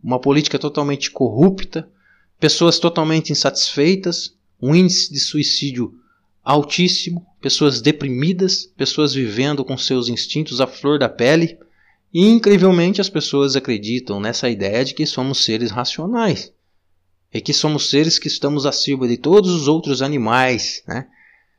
uma 0.04 0.21
política 0.21 0.57
totalmente 0.57 1.11
corrupta, 1.11 1.88
pessoas 2.38 2.78
totalmente 2.78 3.33
insatisfeitas, 3.33 4.37
um 4.62 4.73
índice 4.73 5.12
de 5.12 5.19
suicídio 5.19 5.99
altíssimo, 6.45 7.27
pessoas 7.41 7.81
deprimidas, 7.81 8.67
pessoas 8.77 9.15
vivendo 9.15 9.65
com 9.65 9.79
seus 9.79 10.09
instintos 10.09 10.61
à 10.61 10.67
flor 10.67 10.99
da 10.99 11.09
pele. 11.09 11.59
E 12.13 12.29
incrivelmente 12.29 13.01
as 13.01 13.09
pessoas 13.09 13.57
acreditam 13.57 14.21
nessa 14.21 14.49
ideia 14.49 14.85
de 14.85 14.95
que 14.95 15.05
somos 15.05 15.45
seres 15.45 15.71
racionais 15.71 16.53
e 17.33 17.41
que 17.41 17.53
somos 17.53 17.91
seres 17.91 18.17
que 18.17 18.29
estamos 18.29 18.65
acima 18.65 19.09
de 19.09 19.17
todos 19.17 19.51
os 19.51 19.67
outros 19.67 20.01
animais. 20.01 20.85
Né? 20.87 21.09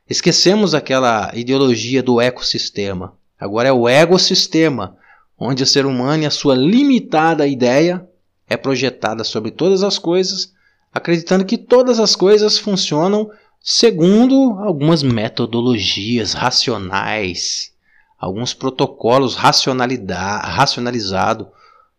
Esquecemos 0.08 0.74
aquela 0.74 1.30
ideologia 1.34 2.02
do 2.02 2.18
ecossistema. 2.18 3.12
Agora 3.38 3.68
é 3.68 3.72
o 3.72 3.86
egossistema, 3.86 4.96
onde 5.38 5.62
o 5.62 5.66
ser 5.66 5.84
humano 5.84 6.22
e 6.22 6.26
a 6.26 6.30
sua 6.30 6.54
limitada 6.54 7.46
ideia 7.46 8.08
é 8.48 8.56
projetada 8.56 9.22
sobre 9.24 9.50
todas 9.50 9.82
as 9.82 9.98
coisas, 9.98 10.54
acreditando 10.94 11.44
que 11.44 11.58
todas 11.58 12.00
as 12.00 12.16
coisas 12.16 12.56
funcionam 12.56 13.30
segundo 13.60 14.58
algumas 14.60 15.02
metodologias 15.02 16.32
racionais, 16.32 17.74
alguns 18.18 18.54
protocolos 18.54 19.34
racionalizados, 19.34 21.48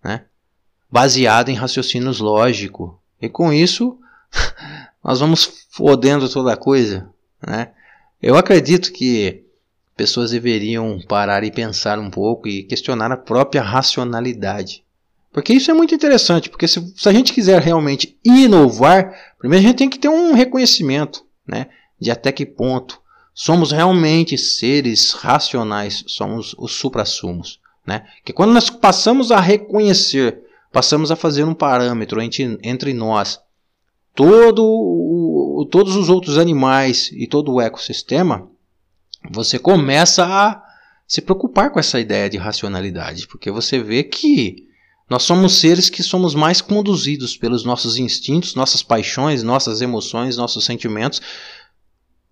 né? 0.04 0.26
baseado 0.90 1.50
em 1.50 1.56
raciocínios 1.56 2.20
lógicos. 2.20 2.92
E 3.22 3.30
com 3.30 3.52
isso, 3.52 3.98
nós 5.04 5.20
vamos 5.20 5.66
fodendo 5.70 6.30
toda 6.30 6.54
a 6.54 6.58
coisa. 6.58 7.10
Né? 7.46 7.72
Eu 8.22 8.38
acredito 8.38 8.92
que 8.92 9.44
pessoas 9.96 10.32
deveriam 10.32 11.00
parar 11.08 11.44
e 11.44 11.52
pensar 11.52 12.00
um 12.00 12.10
pouco 12.10 12.48
e 12.48 12.64
questionar 12.64 13.12
a 13.12 13.18
própria 13.18 13.62
racionalidade. 13.62 14.84
Porque 15.32 15.54
isso 15.54 15.70
é 15.70 15.74
muito 15.74 15.94
interessante, 15.94 16.50
porque 16.50 16.68
se, 16.68 16.94
se, 16.96 17.10
a 17.10 17.14
gente 17.14 17.34
quiser 17.34 17.62
realmente 17.62 18.18
inovar, 18.24 19.14
primeiro 19.38 19.66
a 19.66 19.68
gente 19.68 19.78
tem 19.78 19.90
que 19.90 20.00
ter 20.00 20.10
um 20.10 20.34
reconhecimento 20.34 21.26
né, 21.48 21.68
de 22.00 22.12
até 22.12 22.32
que 22.32 22.46
ponto 22.46 23.02
somos 23.34 23.72
realmente 23.72 24.38
seres 24.38 25.14
racionais, 25.14 26.04
somos 26.08 26.56
os 26.58 26.74
suprassumos. 26.74 27.60
Né? 27.86 28.06
Que 28.26 28.34
quando 28.34 28.52
nós 28.52 28.70
passamos 28.70 29.32
a 29.32 29.40
reconhecer, 29.40 30.44
passamos 30.72 31.12
a 31.12 31.16
fazer 31.16 31.44
um 31.44 31.54
parâmetro 31.54 32.22
entre, 32.22 32.58
entre 32.64 32.94
nós 32.94 33.40
todo 34.14 34.64
o, 34.66 35.68
todos 35.72 35.96
os 35.96 36.10
outros 36.10 36.40
animais 36.40 37.12
e 37.14 37.28
todo 37.28 37.54
o 37.54 37.62
ecossistema, 37.62 38.50
você 39.30 39.60
começa 39.60 40.26
a 40.26 40.64
se 41.08 41.22
preocupar 41.22 41.70
com 41.70 41.80
essa 41.80 42.00
ideia 42.00 42.28
de 42.28 42.38
racionalidade, 42.38 43.28
porque 43.28 43.52
você 43.52 43.80
vê 43.80 44.04
que 44.04 44.67
nós 45.10 45.24
somos 45.24 45.56
seres 45.60 45.90
que 45.90 46.04
somos 46.04 46.36
mais 46.36 46.60
conduzidos 46.60 47.38
pelos 47.38 47.64
nossos 47.64 47.98
instintos, 47.98 48.56
nossas 48.56 48.84
paixões, 48.84 49.42
nossas 49.42 49.82
emoções, 49.82 50.36
nossos 50.36 50.66
sentimentos, 50.66 51.22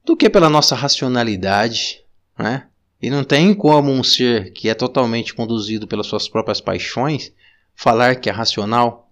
do 0.03 0.15
que 0.15 0.29
pela 0.29 0.49
nossa 0.49 0.75
racionalidade, 0.75 2.01
né? 2.37 2.67
E 3.01 3.09
não 3.09 3.23
tem 3.23 3.53
como 3.53 3.91
um 3.91 4.03
ser 4.03 4.51
que 4.51 4.69
é 4.69 4.73
totalmente 4.73 5.33
conduzido 5.33 5.87
pelas 5.87 6.07
suas 6.07 6.27
próprias 6.27 6.59
paixões 6.59 7.31
falar 7.75 8.15
que 8.15 8.29
é 8.29 8.31
racional, 8.31 9.09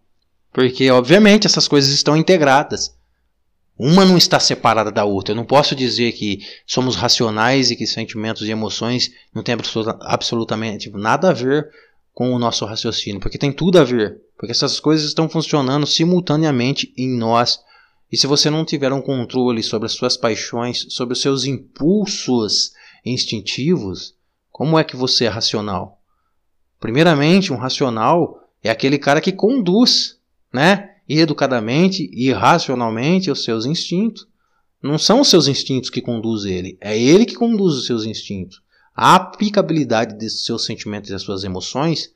porque 0.51 0.89
obviamente 0.89 1.48
essas 1.48 1.67
coisas 1.67 1.91
estão 1.91 2.15
integradas. 2.15 2.96
Uma 3.77 4.05
não 4.05 4.17
está 4.17 4.39
separada 4.39 4.91
da 4.91 5.03
outra. 5.03 5.32
Eu 5.32 5.36
não 5.36 5.46
posso 5.46 5.75
dizer 5.75 6.12
que 6.12 6.39
somos 6.65 6.96
racionais 6.96 7.72
e 7.72 7.75
que 7.75 7.88
sentimentos 7.88 8.43
e 8.43 8.51
emoções 8.51 9.12
não 9.34 9.41
têm 9.41 9.55
absolutamente 10.01 10.89
nada 10.91 11.29
a 11.29 11.34
ver 11.34 11.70
com 12.13 12.32
o 12.32 12.39
nosso 12.39 12.65
raciocínio, 12.65 13.20
porque 13.20 13.38
tem 13.38 13.51
tudo 13.51 13.79
a 13.79 13.84
ver, 13.84 14.22
porque 14.38 14.51
essas 14.51 14.79
coisas 14.79 15.08
estão 15.08 15.27
funcionando 15.27 15.88
simultaneamente 15.88 16.93
em 16.96 17.17
nós. 17.17 17.60
E 18.12 18.17
se 18.17 18.27
você 18.27 18.50
não 18.50 18.63
tiver 18.63 18.93
um 18.93 19.01
controle 19.01 19.63
sobre 19.63 19.88
as 19.88 19.93
suas 19.93 20.15
paixões, 20.15 20.86
sobre 20.89 21.13
os 21.13 21.22
seus 21.22 21.46
impulsos 21.46 22.72
instintivos, 23.03 24.13
como 24.51 24.77
é 24.77 24.84
que 24.84 24.96
você 24.96 25.25
é 25.25 25.29
racional? 25.29 26.00
Primeiramente, 26.79 27.51
um 27.51 27.58
racional 27.58 28.39
é 28.62 28.70
aquele 28.70 29.00
cara 29.00 29.20
que 29.20 29.32
conduz, 29.32 30.20
né, 30.53 30.91
educadamente 31.10 32.10
e 32.13 32.32
racionalmente 32.32 33.32
os 33.32 33.43
seus 33.43 33.65
instintos. 33.65 34.27
Não 34.82 35.00
são 35.00 35.22
os 35.22 35.29
seus 35.29 35.48
instintos 35.48 35.89
que 35.89 36.01
conduzem 36.01 36.53
ele, 36.53 36.77
é 36.79 37.00
ele 37.00 37.25
que 37.25 37.36
conduz 37.36 37.74
os 37.75 37.88
seus 37.88 38.05
instintos. 38.05 38.62
A 38.96 39.16
aplicabilidade 39.16 40.16
dos 40.16 40.46
seus 40.46 40.66
sentimentos 40.66 41.10
e 41.10 41.14
das 41.14 41.24
suas 41.24 41.44
emoções 41.44 42.12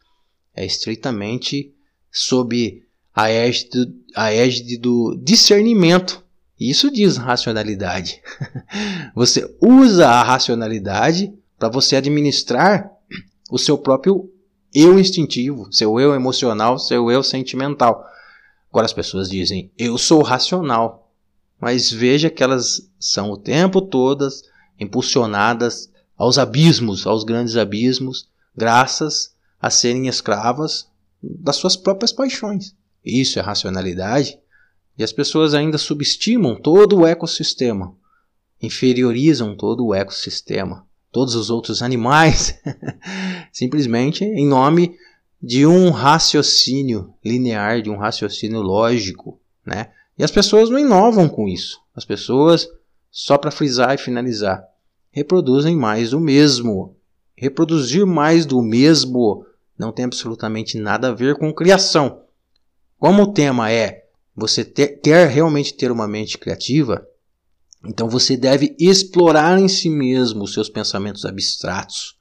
é 0.55 0.65
estritamente 0.65 1.74
sob 2.12 2.84
a 3.15 3.29
égide, 3.31 3.93
a 4.15 4.31
égide 4.31 4.77
do 4.77 5.15
discernimento. 5.24 6.24
Isso 6.60 6.91
diz 6.91 7.17
racionalidade. 7.17 8.22
Você 9.15 9.55
usa 9.60 10.07
a 10.07 10.24
racionalidade 10.24 11.34
para 11.57 11.69
você 11.69 11.96
administrar 11.96 12.91
o 13.50 13.57
seu 13.57 13.77
próprio 13.77 14.31
eu 14.74 15.00
instintivo, 15.00 15.72
seu 15.72 16.00
eu 16.00 16.13
emocional, 16.13 16.77
seu 16.77 17.10
eu 17.10 17.24
sentimental. 17.24 18.05
Agora 18.69 18.86
as 18.86 18.93
pessoas 18.93 19.29
dizem, 19.29 19.72
eu 19.77 19.98
sou 19.98 20.22
racional. 20.22 21.12
Mas 21.60 21.91
veja 21.91 22.29
que 22.29 22.43
elas 22.43 22.88
são 23.00 23.31
o 23.31 23.38
tempo 23.38 23.81
todas 23.81 24.43
impulsionadas 24.79 25.91
aos 26.17 26.38
abismos, 26.38 27.05
aos 27.05 27.24
grandes 27.24 27.55
abismos, 27.55 28.27
graças 28.55 29.33
a 29.62 29.69
serem 29.69 30.07
escravas 30.07 30.88
das 31.21 31.57
suas 31.57 31.75
próprias 31.75 32.12
paixões. 32.12 32.75
Isso 33.05 33.39
é 33.39 33.41
racionalidade. 33.41 34.39
E 34.97 35.03
as 35.03 35.13
pessoas 35.13 35.53
ainda 35.53 35.77
subestimam 35.77 36.55
todo 36.55 36.97
o 36.97 37.05
ecossistema, 37.05 37.95
inferiorizam 38.62 39.55
todo 39.55 39.86
o 39.86 39.93
ecossistema, 39.93 40.88
todos 41.12 41.36
os 41.36 41.50
outros 41.51 41.83
animais, 41.83 42.59
simplesmente 43.53 44.24
em 44.24 44.47
nome 44.47 44.97
de 45.41 45.67
um 45.67 45.91
raciocínio 45.91 47.13
linear, 47.24 47.81
de 47.81 47.91
um 47.91 47.97
raciocínio 47.97 48.59
lógico, 48.59 49.39
né? 49.63 49.91
E 50.17 50.24
as 50.24 50.31
pessoas 50.31 50.69
não 50.69 50.79
inovam 50.79 51.29
com 51.29 51.47
isso. 51.47 51.79
As 51.95 52.03
pessoas, 52.03 52.67
só 53.12 53.38
para 53.38 53.51
frisar 53.51 53.93
e 53.93 54.00
finalizar, 54.00 54.67
reproduzem 55.17 55.75
mais 55.75 56.12
do 56.12 56.19
mesmo. 56.19 56.95
Reproduzir 57.36 58.05
mais 58.05 58.45
do 58.45 58.62
mesmo 58.62 59.43
não 59.75 59.91
tem 59.91 60.06
absolutamente 60.06 60.77
nada 60.77 61.08
a 61.08 61.13
ver 61.13 61.36
com 61.39 61.51
criação. 61.51 62.21
Como 62.99 63.23
o 63.23 63.34
tema 63.34 63.71
é 63.71 64.03
você 64.36 64.63
ter, 64.63 65.01
quer 65.01 65.27
realmente 65.27 65.73
ter 65.73 65.91
uma 65.91 66.08
mente 66.08 66.38
criativa, 66.38 67.03
então 67.84 68.08
você 68.08 68.38
deve 68.38 68.75
explorar 68.80 69.60
em 69.60 69.67
si 69.67 69.89
mesmo 69.89 70.43
os 70.43 70.53
seus 70.53 70.69
pensamentos 70.69 71.25
abstratos. 71.25 72.15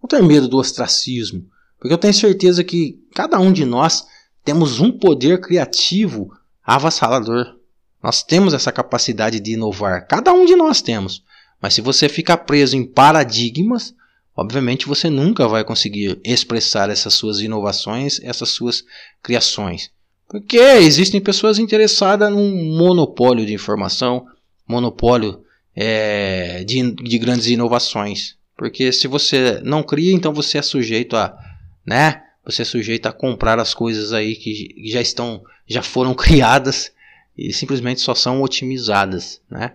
Não 0.00 0.06
ter 0.06 0.22
medo 0.22 0.46
do 0.46 0.58
ostracismo, 0.58 1.44
porque 1.80 1.92
eu 1.92 1.98
tenho 1.98 2.14
certeza 2.14 2.62
que 2.62 3.04
cada 3.12 3.40
um 3.40 3.52
de 3.52 3.64
nós 3.64 4.06
temos 4.44 4.78
um 4.78 4.92
poder 4.92 5.40
criativo 5.40 6.30
avassalador. 6.62 7.56
Nós 8.00 8.22
temos 8.22 8.54
essa 8.54 8.70
capacidade 8.70 9.40
de 9.40 9.54
inovar, 9.54 10.06
cada 10.06 10.32
um 10.32 10.46
de 10.46 10.54
nós 10.54 10.80
temos. 10.80 11.25
Mas 11.60 11.74
se 11.74 11.80
você 11.80 12.08
ficar 12.08 12.38
preso 12.38 12.76
em 12.76 12.84
paradigmas, 12.84 13.94
obviamente 14.36 14.86
você 14.86 15.08
nunca 15.08 15.48
vai 15.48 15.64
conseguir 15.64 16.20
expressar 16.24 16.90
essas 16.90 17.14
suas 17.14 17.40
inovações, 17.40 18.20
essas 18.22 18.50
suas 18.50 18.84
criações. 19.22 19.90
Porque 20.28 20.58
existem 20.58 21.20
pessoas 21.20 21.58
interessadas 21.58 22.30
num 22.30 22.76
monopólio 22.76 23.46
de 23.46 23.54
informação, 23.54 24.26
monopólio 24.66 25.42
é, 25.74 26.64
de, 26.64 26.92
de 26.92 27.18
grandes 27.18 27.46
inovações. 27.46 28.36
Porque 28.56 28.90
se 28.90 29.06
você 29.06 29.60
não 29.62 29.82
cria, 29.82 30.12
então 30.12 30.32
você 30.32 30.58
é 30.58 30.62
sujeito 30.62 31.16
a, 31.16 31.36
né? 31.84 32.22
Você 32.44 32.62
é 32.62 32.64
sujeito 32.64 33.06
a 33.06 33.12
comprar 33.12 33.58
as 33.58 33.74
coisas 33.74 34.12
aí 34.12 34.34
que 34.34 34.74
já 34.90 35.00
estão, 35.00 35.42
já 35.66 35.82
foram 35.82 36.14
criadas 36.14 36.90
e 37.36 37.52
simplesmente 37.52 38.00
só 38.00 38.14
são 38.14 38.40
otimizadas, 38.42 39.40
né? 39.50 39.74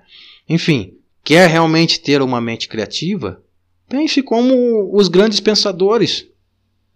Enfim, 0.50 0.98
Quer 1.24 1.50
realmente 1.50 2.00
ter 2.00 2.22
uma 2.22 2.42
mente 2.42 2.68
criativa? 2.68 3.42
Pense 3.88 4.22
como 4.24 4.90
os 4.96 5.08
grandes 5.08 5.40
pensadores. 5.40 6.28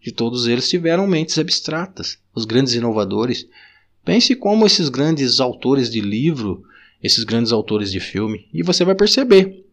De 0.02 0.12
todos 0.12 0.48
eles 0.48 0.70
tiveram 0.70 1.08
mentes 1.08 1.38
abstratas, 1.38 2.18
os 2.34 2.46
grandes 2.46 2.74
inovadores. 2.74 3.48
Pense 4.04 4.36
como 4.36 4.66
esses 4.66 4.90
grandes 4.90 5.40
autores 5.40 5.90
de 5.90 6.00
livro, 6.02 6.64
esses 7.02 7.24
grandes 7.24 7.52
autores 7.52 7.92
de 7.92 8.00
filme, 8.00 8.48
e 8.54 8.62
você 8.62 8.86
vai 8.86 8.96
perceber. 8.96 9.66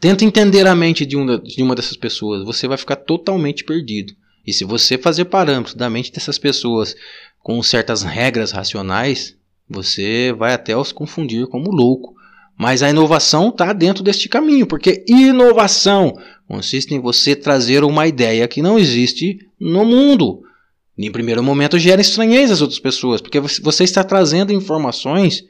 Tenta 0.00 0.24
entender 0.24 0.66
a 0.66 0.74
mente 0.74 1.06
de, 1.06 1.16
uma, 1.16 1.38
de 1.38 1.62
uma 1.62 1.74
dessas 1.74 1.96
pessoas, 1.96 2.44
você 2.44 2.66
vai 2.66 2.76
ficar 2.76 2.96
totalmente 2.96 3.64
perdido. 3.64 4.14
E 4.46 4.52
se 4.52 4.64
você 4.64 4.98
fazer 4.98 5.26
parâmetros 5.26 5.74
da 5.74 5.88
mente 5.90 6.12
dessas 6.12 6.38
pessoas 6.38 6.96
com 7.40 7.62
certas 7.62 8.02
regras 8.02 8.52
racionais, 8.52 9.36
você 9.68 10.32
vai 10.32 10.52
até 10.52 10.76
os 10.76 10.92
confundir 10.92 11.46
como 11.46 11.70
louco. 11.70 12.15
Mas 12.58 12.82
a 12.82 12.88
inovação 12.88 13.50
está 13.50 13.72
dentro 13.72 14.02
deste 14.02 14.28
caminho, 14.28 14.66
porque 14.66 15.04
inovação 15.06 16.14
consiste 16.48 16.94
em 16.94 17.00
você 17.00 17.36
trazer 17.36 17.84
uma 17.84 18.06
ideia 18.06 18.48
que 18.48 18.62
não 18.62 18.78
existe 18.78 19.38
no 19.60 19.84
mundo. 19.84 20.42
Em 20.96 21.12
primeiro 21.12 21.42
momento 21.42 21.78
gera 21.78 22.00
estranheza 22.00 22.54
às 22.54 22.62
outras 22.62 22.80
pessoas, 22.80 23.20
porque 23.20 23.40
você 23.40 23.84
está 23.84 24.02
trazendo 24.02 24.52
informações 24.52 25.44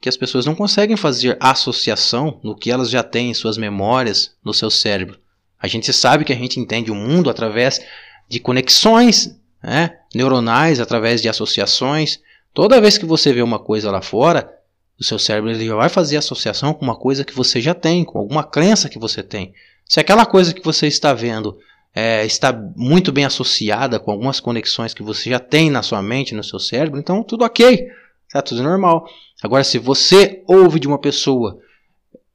que 0.00 0.08
as 0.08 0.16
pessoas 0.16 0.46
não 0.46 0.54
conseguem 0.54 0.96
fazer 0.96 1.36
associação 1.40 2.40
no 2.42 2.56
que 2.56 2.70
elas 2.70 2.90
já 2.90 3.02
têm 3.02 3.30
em 3.30 3.34
suas 3.34 3.56
memórias, 3.56 4.32
no 4.44 4.54
seu 4.54 4.70
cérebro. 4.70 5.18
A 5.58 5.66
gente 5.66 5.92
sabe 5.92 6.24
que 6.24 6.32
a 6.32 6.36
gente 6.36 6.58
entende 6.58 6.90
o 6.90 6.94
mundo 6.94 7.30
através 7.30 7.80
de 8.28 8.40
conexões 8.40 9.36
né, 9.62 9.96
neuronais, 10.14 10.80
através 10.80 11.22
de 11.22 11.28
associações. 11.28 12.20
Toda 12.52 12.80
vez 12.80 12.98
que 12.98 13.06
você 13.06 13.32
vê 13.32 13.42
uma 13.42 13.60
coisa 13.60 13.90
lá 13.90 14.02
fora, 14.02 14.52
o 14.98 15.04
seu 15.04 15.18
cérebro 15.18 15.50
ele 15.50 15.66
já 15.66 15.74
vai 15.74 15.88
fazer 15.88 16.16
associação 16.16 16.72
com 16.72 16.84
uma 16.84 16.96
coisa 16.96 17.24
que 17.24 17.34
você 17.34 17.60
já 17.60 17.74
tem, 17.74 18.04
com 18.04 18.18
alguma 18.18 18.44
crença 18.44 18.88
que 18.88 18.98
você 18.98 19.22
tem. 19.22 19.52
Se 19.84 20.00
aquela 20.00 20.24
coisa 20.24 20.54
que 20.54 20.64
você 20.64 20.86
está 20.86 21.12
vendo 21.12 21.56
é, 21.94 22.24
está 22.24 22.52
muito 22.76 23.12
bem 23.12 23.24
associada 23.24 23.98
com 23.98 24.10
algumas 24.10 24.40
conexões 24.40 24.94
que 24.94 25.02
você 25.02 25.30
já 25.30 25.38
tem 25.38 25.70
na 25.70 25.82
sua 25.82 26.02
mente, 26.02 26.34
no 26.34 26.44
seu 26.44 26.58
cérebro, 26.58 26.98
então 26.98 27.22
tudo 27.22 27.44
ok, 27.44 27.86
está 28.26 28.40
tudo 28.40 28.62
normal. 28.62 29.06
Agora, 29.42 29.64
se 29.64 29.78
você 29.78 30.42
ouve 30.46 30.80
de 30.80 30.88
uma 30.88 30.98
pessoa 30.98 31.58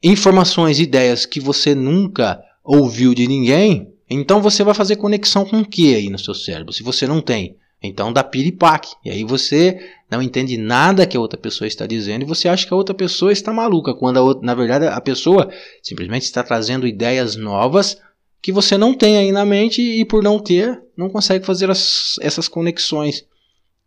informações, 0.03 0.79
ideias 0.79 1.25
que 1.25 1.39
você 1.39 1.73
nunca 1.73 2.39
ouviu 2.63 3.15
de 3.15 3.27
ninguém, 3.27 3.91
então 4.09 4.41
você 4.41 4.63
vai 4.63 4.73
fazer 4.73 4.97
conexão 4.97 5.45
com 5.45 5.59
o 5.59 5.65
que 5.65 5.95
aí 5.95 6.09
no 6.09 6.19
seu 6.19 6.35
cérebro? 6.35 6.71
Se 6.71 6.83
você 6.83 7.07
não 7.07 7.21
tem, 7.21 7.57
então 7.81 8.11
dá 8.11 8.23
piripaque. 8.23 8.95
E 9.03 9.09
aí 9.09 9.23
você 9.23 9.79
não 10.09 10.21
entende 10.21 10.57
nada 10.57 11.05
que 11.05 11.15
a 11.15 11.19
outra 11.19 11.39
pessoa 11.39 11.67
está 11.67 11.85
dizendo 11.85 12.23
e 12.23 12.27
você 12.27 12.47
acha 12.47 12.65
que 12.65 12.73
a 12.73 12.77
outra 12.77 12.95
pessoa 12.95 13.31
está 13.31 13.53
maluca, 13.53 13.93
quando 13.93 14.17
outra, 14.17 14.45
na 14.45 14.55
verdade 14.55 14.87
a 14.87 15.01
pessoa 15.01 15.49
simplesmente 15.81 16.23
está 16.23 16.43
trazendo 16.43 16.87
ideias 16.87 17.35
novas 17.35 17.97
que 18.41 18.51
você 18.51 18.77
não 18.77 18.93
tem 18.93 19.17
aí 19.17 19.31
na 19.31 19.43
mente 19.43 19.81
e 19.81 20.05
por 20.05 20.23
não 20.23 20.39
ter, 20.39 20.81
não 20.95 21.09
consegue 21.09 21.45
fazer 21.45 21.69
as, 21.69 22.15
essas 22.21 22.47
conexões. 22.47 23.25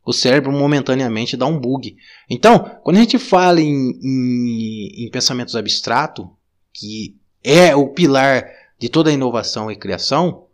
O 0.05 0.13
cérebro 0.13 0.51
momentaneamente 0.51 1.37
dá 1.37 1.47
um 1.47 1.59
bug. 1.59 1.97
Então, 2.29 2.79
quando 2.83 2.97
a 2.97 3.01
gente 3.01 3.19
fala 3.19 3.61
em, 3.61 3.93
em, 4.03 5.05
em 5.05 5.11
pensamentos 5.11 5.55
abstratos, 5.55 6.27
que 6.73 7.17
é 7.45 7.75
o 7.77 7.89
pilar 7.89 8.45
de 8.79 8.89
toda 8.89 9.11
a 9.11 9.13
inovação 9.13 9.71
e 9.71 9.77
criação, 9.77 10.47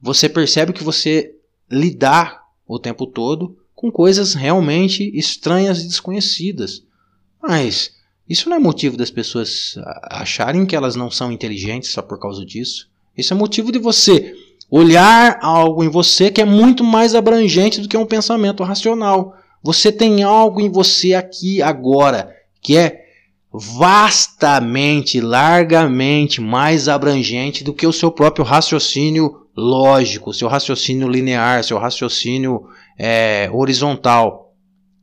você 0.00 0.28
percebe 0.28 0.72
que 0.72 0.84
você 0.84 1.34
lidar 1.70 2.39
o 2.74 2.78
tempo 2.78 3.04
todo 3.06 3.56
com 3.74 3.90
coisas 3.90 4.34
realmente 4.34 5.10
estranhas 5.14 5.82
e 5.82 5.88
desconhecidas. 5.88 6.84
Mas 7.42 7.92
isso 8.28 8.48
não 8.48 8.56
é 8.56 8.60
motivo 8.60 8.96
das 8.96 9.10
pessoas 9.10 9.74
acharem 10.04 10.64
que 10.64 10.76
elas 10.76 10.94
não 10.94 11.10
são 11.10 11.32
inteligentes 11.32 11.90
só 11.90 12.00
por 12.00 12.20
causa 12.20 12.44
disso. 12.44 12.88
Isso 13.16 13.34
é 13.34 13.36
motivo 13.36 13.72
de 13.72 13.78
você 13.78 14.34
olhar 14.70 15.38
algo 15.42 15.82
em 15.82 15.88
você 15.88 16.30
que 16.30 16.40
é 16.40 16.44
muito 16.44 16.84
mais 16.84 17.14
abrangente 17.14 17.80
do 17.80 17.88
que 17.88 17.96
um 17.96 18.06
pensamento 18.06 18.62
racional. 18.62 19.34
Você 19.62 19.90
tem 19.90 20.22
algo 20.22 20.60
em 20.60 20.70
você 20.70 21.14
aqui 21.14 21.60
agora 21.60 22.36
que 22.62 22.76
é 22.76 23.04
vastamente, 23.52 25.20
largamente 25.20 26.40
mais 26.40 26.88
abrangente 26.88 27.64
do 27.64 27.74
que 27.74 27.86
o 27.86 27.92
seu 27.92 28.12
próprio 28.12 28.44
raciocínio 28.44 29.39
lógico, 29.56 30.32
seu 30.32 30.48
raciocínio 30.48 31.08
linear, 31.08 31.62
seu 31.64 31.78
raciocínio 31.78 32.66
é, 32.98 33.50
horizontal. 33.52 34.54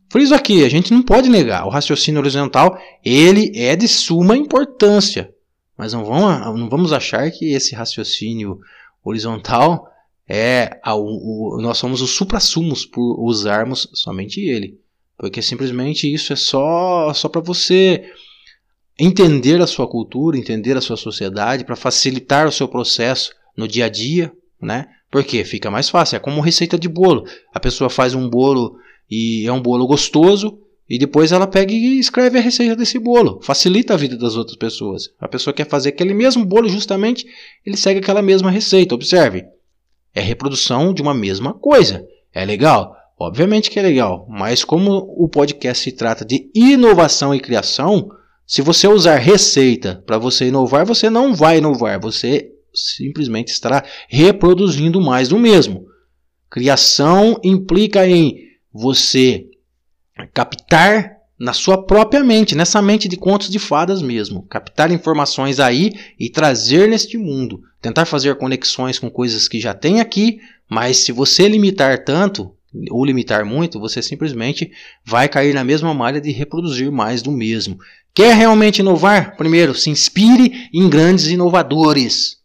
Por 0.09 0.21
isso 0.21 0.33
aqui, 0.33 0.63
a 0.63 0.69
gente 0.69 0.93
não 0.93 1.01
pode 1.01 1.29
negar, 1.29 1.65
o 1.65 1.69
raciocínio 1.69 2.21
horizontal 2.21 2.79
ele 3.03 3.51
é 3.55 3.75
de 3.75 3.87
suma 3.87 4.37
importância, 4.37 5.33
mas 5.77 5.93
não 5.93 6.05
vamos, 6.05 6.59
não 6.59 6.69
vamos 6.69 6.93
achar 6.93 7.29
que 7.29 7.53
esse 7.53 7.75
raciocínio 7.75 8.59
horizontal 9.03 9.87
é 10.27 10.79
a, 10.83 10.95
o, 10.95 11.59
nós 11.61 11.77
somos 11.77 12.01
os 12.01 12.11
suprassumos 12.11 12.85
por 12.85 13.19
usarmos 13.19 13.89
somente 13.93 14.41
ele, 14.41 14.79
porque 15.17 15.41
simplesmente 15.41 16.11
isso 16.11 16.33
é 16.33 16.35
só 16.35 17.13
só 17.13 17.27
para 17.29 17.41
você 17.41 18.03
entender 18.99 19.61
a 19.61 19.67
sua 19.67 19.87
cultura, 19.87 20.37
entender 20.37 20.75
a 20.75 20.81
sua 20.81 20.97
sociedade, 20.97 21.63
para 21.63 21.75
facilitar 21.75 22.47
o 22.47 22.51
seu 22.51 22.67
processo 22.67 23.31
no 23.57 23.67
dia 23.67 23.85
a 23.85 23.89
dia, 23.89 24.31
né? 24.61 24.85
Porque 25.09 25.43
fica 25.43 25.71
mais 25.71 25.89
fácil, 25.89 26.17
é 26.17 26.19
como 26.19 26.41
receita 26.41 26.77
de 26.77 26.87
bolo. 26.87 27.25
A 27.53 27.59
pessoa 27.59 27.89
faz 27.89 28.13
um 28.13 28.29
bolo 28.29 28.77
e 29.09 29.45
é 29.47 29.51
um 29.51 29.61
bolo 29.61 29.87
gostoso, 29.87 30.59
e 30.89 30.97
depois 30.97 31.31
ela 31.31 31.47
pega 31.47 31.73
e 31.73 31.99
escreve 31.99 32.37
a 32.37 32.41
receita 32.41 32.75
desse 32.75 32.97
bolo. 32.97 33.39
Facilita 33.41 33.93
a 33.93 33.97
vida 33.97 34.17
das 34.17 34.35
outras 34.35 34.55
pessoas. 34.55 35.09
A 35.19 35.27
pessoa 35.27 35.53
quer 35.53 35.67
fazer 35.67 35.89
aquele 35.89 36.13
mesmo 36.13 36.45
bolo, 36.45 36.69
justamente, 36.69 37.25
ele 37.65 37.75
segue 37.75 37.99
aquela 37.99 38.21
mesma 38.21 38.49
receita. 38.49 38.95
Observe. 38.95 39.45
É 40.13 40.21
reprodução 40.21 40.93
de 40.93 41.01
uma 41.01 41.13
mesma 41.13 41.53
coisa. 41.53 42.05
É 42.33 42.45
legal? 42.45 42.95
Obviamente 43.19 43.69
que 43.69 43.79
é 43.79 43.81
legal. 43.81 44.25
Mas 44.29 44.63
como 44.63 45.13
o 45.17 45.27
podcast 45.27 45.83
se 45.83 45.91
trata 45.91 46.23
de 46.23 46.49
inovação 46.55 47.35
e 47.35 47.39
criação, 47.39 48.09
se 48.45 48.61
você 48.61 48.87
usar 48.87 49.17
receita 49.17 50.01
para 50.05 50.17
você 50.17 50.47
inovar, 50.47 50.85
você 50.85 51.09
não 51.09 51.35
vai 51.35 51.57
inovar, 51.57 51.99
você 51.99 52.49
simplesmente 52.73 53.49
estará 53.49 53.83
reproduzindo 54.07 55.01
mais 55.01 55.29
do 55.29 55.39
mesmo. 55.39 55.85
Criação 56.49 57.39
implica 57.43 58.07
em 58.07 58.35
você 58.73 59.45
captar 60.33 61.17
na 61.39 61.53
sua 61.53 61.77
própria 61.83 62.23
mente, 62.23 62.55
nessa 62.55 62.81
mente 62.81 63.07
de 63.07 63.15
contos 63.15 63.49
de 63.49 63.59
fadas 63.59 64.01
mesmo, 64.01 64.43
captar 64.43 64.91
informações 64.91 65.59
aí 65.59 65.93
e 66.19 66.29
trazer 66.29 66.89
neste 66.89 67.17
mundo, 67.17 67.61
tentar 67.79 68.05
fazer 68.05 68.35
conexões 68.37 68.97
com 68.97 69.09
coisas 69.09 69.47
que 69.47 69.59
já 69.59 69.73
tem 69.73 69.99
aqui, 69.99 70.39
mas 70.67 70.97
se 70.97 71.11
você 71.11 71.47
limitar 71.47 72.03
tanto, 72.03 72.51
ou 72.89 73.05
limitar 73.05 73.45
muito, 73.45 73.79
você 73.79 74.01
simplesmente 74.01 74.71
vai 75.05 75.29
cair 75.29 75.53
na 75.53 75.63
mesma 75.63 75.93
malha 75.93 76.19
de 76.19 76.31
reproduzir 76.31 76.91
mais 76.91 77.21
do 77.21 77.31
mesmo. 77.31 77.77
Quer 78.13 78.35
realmente 78.35 78.79
inovar? 78.79 79.37
Primeiro, 79.37 79.73
se 79.75 79.89
inspire 79.89 80.69
em 80.73 80.89
grandes 80.89 81.27
inovadores. 81.27 82.36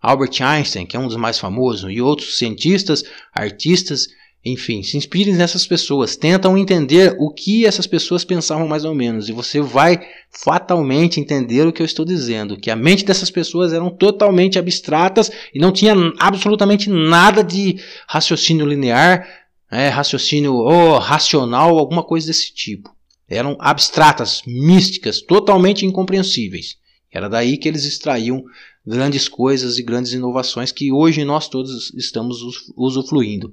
Albert 0.00 0.40
Einstein, 0.40 0.86
que 0.86 0.96
é 0.96 1.00
um 1.00 1.06
dos 1.06 1.16
mais 1.16 1.38
famosos, 1.38 1.90
e 1.92 2.00
outros 2.00 2.38
cientistas, 2.38 3.04
artistas, 3.34 4.08
enfim, 4.42 4.82
se 4.82 4.96
inspire 4.96 5.32
nessas 5.32 5.66
pessoas, 5.66 6.16
tentam 6.16 6.56
entender 6.56 7.14
o 7.18 7.30
que 7.30 7.66
essas 7.66 7.86
pessoas 7.86 8.24
pensavam 8.24 8.66
mais 8.66 8.86
ou 8.86 8.94
menos, 8.94 9.28
e 9.28 9.32
você 9.32 9.60
vai 9.60 10.00
fatalmente 10.30 11.20
entender 11.20 11.66
o 11.66 11.72
que 11.72 11.82
eu 11.82 11.86
estou 11.86 12.06
dizendo, 12.06 12.56
que 12.56 12.70
a 12.70 12.76
mente 12.76 13.04
dessas 13.04 13.30
pessoas 13.30 13.74
eram 13.74 13.90
totalmente 13.90 14.58
abstratas 14.58 15.30
e 15.54 15.58
não 15.58 15.70
tinha 15.70 15.94
absolutamente 16.18 16.88
nada 16.88 17.44
de 17.44 17.78
raciocínio 18.08 18.64
linear, 18.64 19.28
é, 19.70 19.88
raciocínio 19.88 20.54
oh, 20.54 20.98
racional, 20.98 21.78
alguma 21.78 22.02
coisa 22.02 22.28
desse 22.28 22.52
tipo. 22.52 22.90
Eram 23.28 23.56
abstratas, 23.60 24.42
místicas, 24.46 25.20
totalmente 25.20 25.84
incompreensíveis. 25.86 26.76
Era 27.12 27.28
daí 27.28 27.56
que 27.56 27.68
eles 27.68 27.84
extraíam 27.84 28.42
grandes 28.90 29.28
coisas 29.28 29.78
e 29.78 29.82
grandes 29.82 30.12
inovações 30.12 30.72
que 30.72 30.92
hoje 30.92 31.24
nós 31.24 31.48
todos 31.48 31.94
estamos 31.94 32.40
usufruindo. 32.76 33.52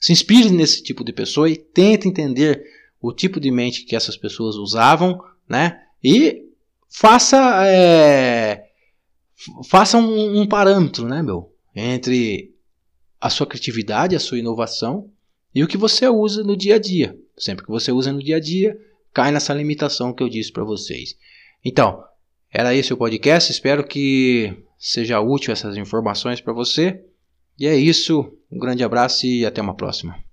Se 0.00 0.12
inspire 0.12 0.50
nesse 0.50 0.82
tipo 0.82 1.04
de 1.04 1.12
pessoa 1.12 1.48
e 1.48 1.56
tente 1.56 2.08
entender 2.08 2.64
o 3.00 3.12
tipo 3.12 3.38
de 3.38 3.50
mente 3.50 3.84
que 3.84 3.94
essas 3.94 4.16
pessoas 4.16 4.56
usavam, 4.56 5.22
né? 5.48 5.82
E 6.02 6.46
faça 6.88 7.66
é, 7.66 8.64
faça 9.68 9.98
um, 9.98 10.40
um 10.40 10.46
parâmetro, 10.46 11.06
né, 11.06 11.22
meu, 11.22 11.52
entre 11.74 12.54
a 13.20 13.28
sua 13.28 13.46
criatividade, 13.46 14.16
a 14.16 14.20
sua 14.20 14.38
inovação 14.38 15.10
e 15.54 15.62
o 15.62 15.68
que 15.68 15.76
você 15.76 16.08
usa 16.08 16.42
no 16.42 16.56
dia 16.56 16.76
a 16.76 16.78
dia. 16.78 17.16
Sempre 17.36 17.64
que 17.64 17.70
você 17.70 17.92
usa 17.92 18.12
no 18.12 18.22
dia 18.22 18.36
a 18.36 18.40
dia, 18.40 18.78
cai 19.12 19.30
nessa 19.30 19.52
limitação 19.52 20.12
que 20.12 20.22
eu 20.22 20.28
disse 20.28 20.50
para 20.50 20.64
vocês. 20.64 21.16
Então, 21.64 22.02
era 22.50 22.74
esse 22.74 22.92
o 22.92 22.96
podcast. 22.96 23.52
Espero 23.52 23.84
que 23.86 24.56
seja 24.80 25.20
útil 25.20 25.52
essas 25.52 25.76
informações 25.76 26.40
para 26.40 26.54
você. 26.54 27.04
E 27.58 27.66
é 27.66 27.76
isso. 27.76 28.32
Um 28.50 28.58
grande 28.58 28.82
abraço 28.82 29.26
e 29.26 29.44
até 29.44 29.60
uma 29.60 29.76
próxima. 29.76 30.29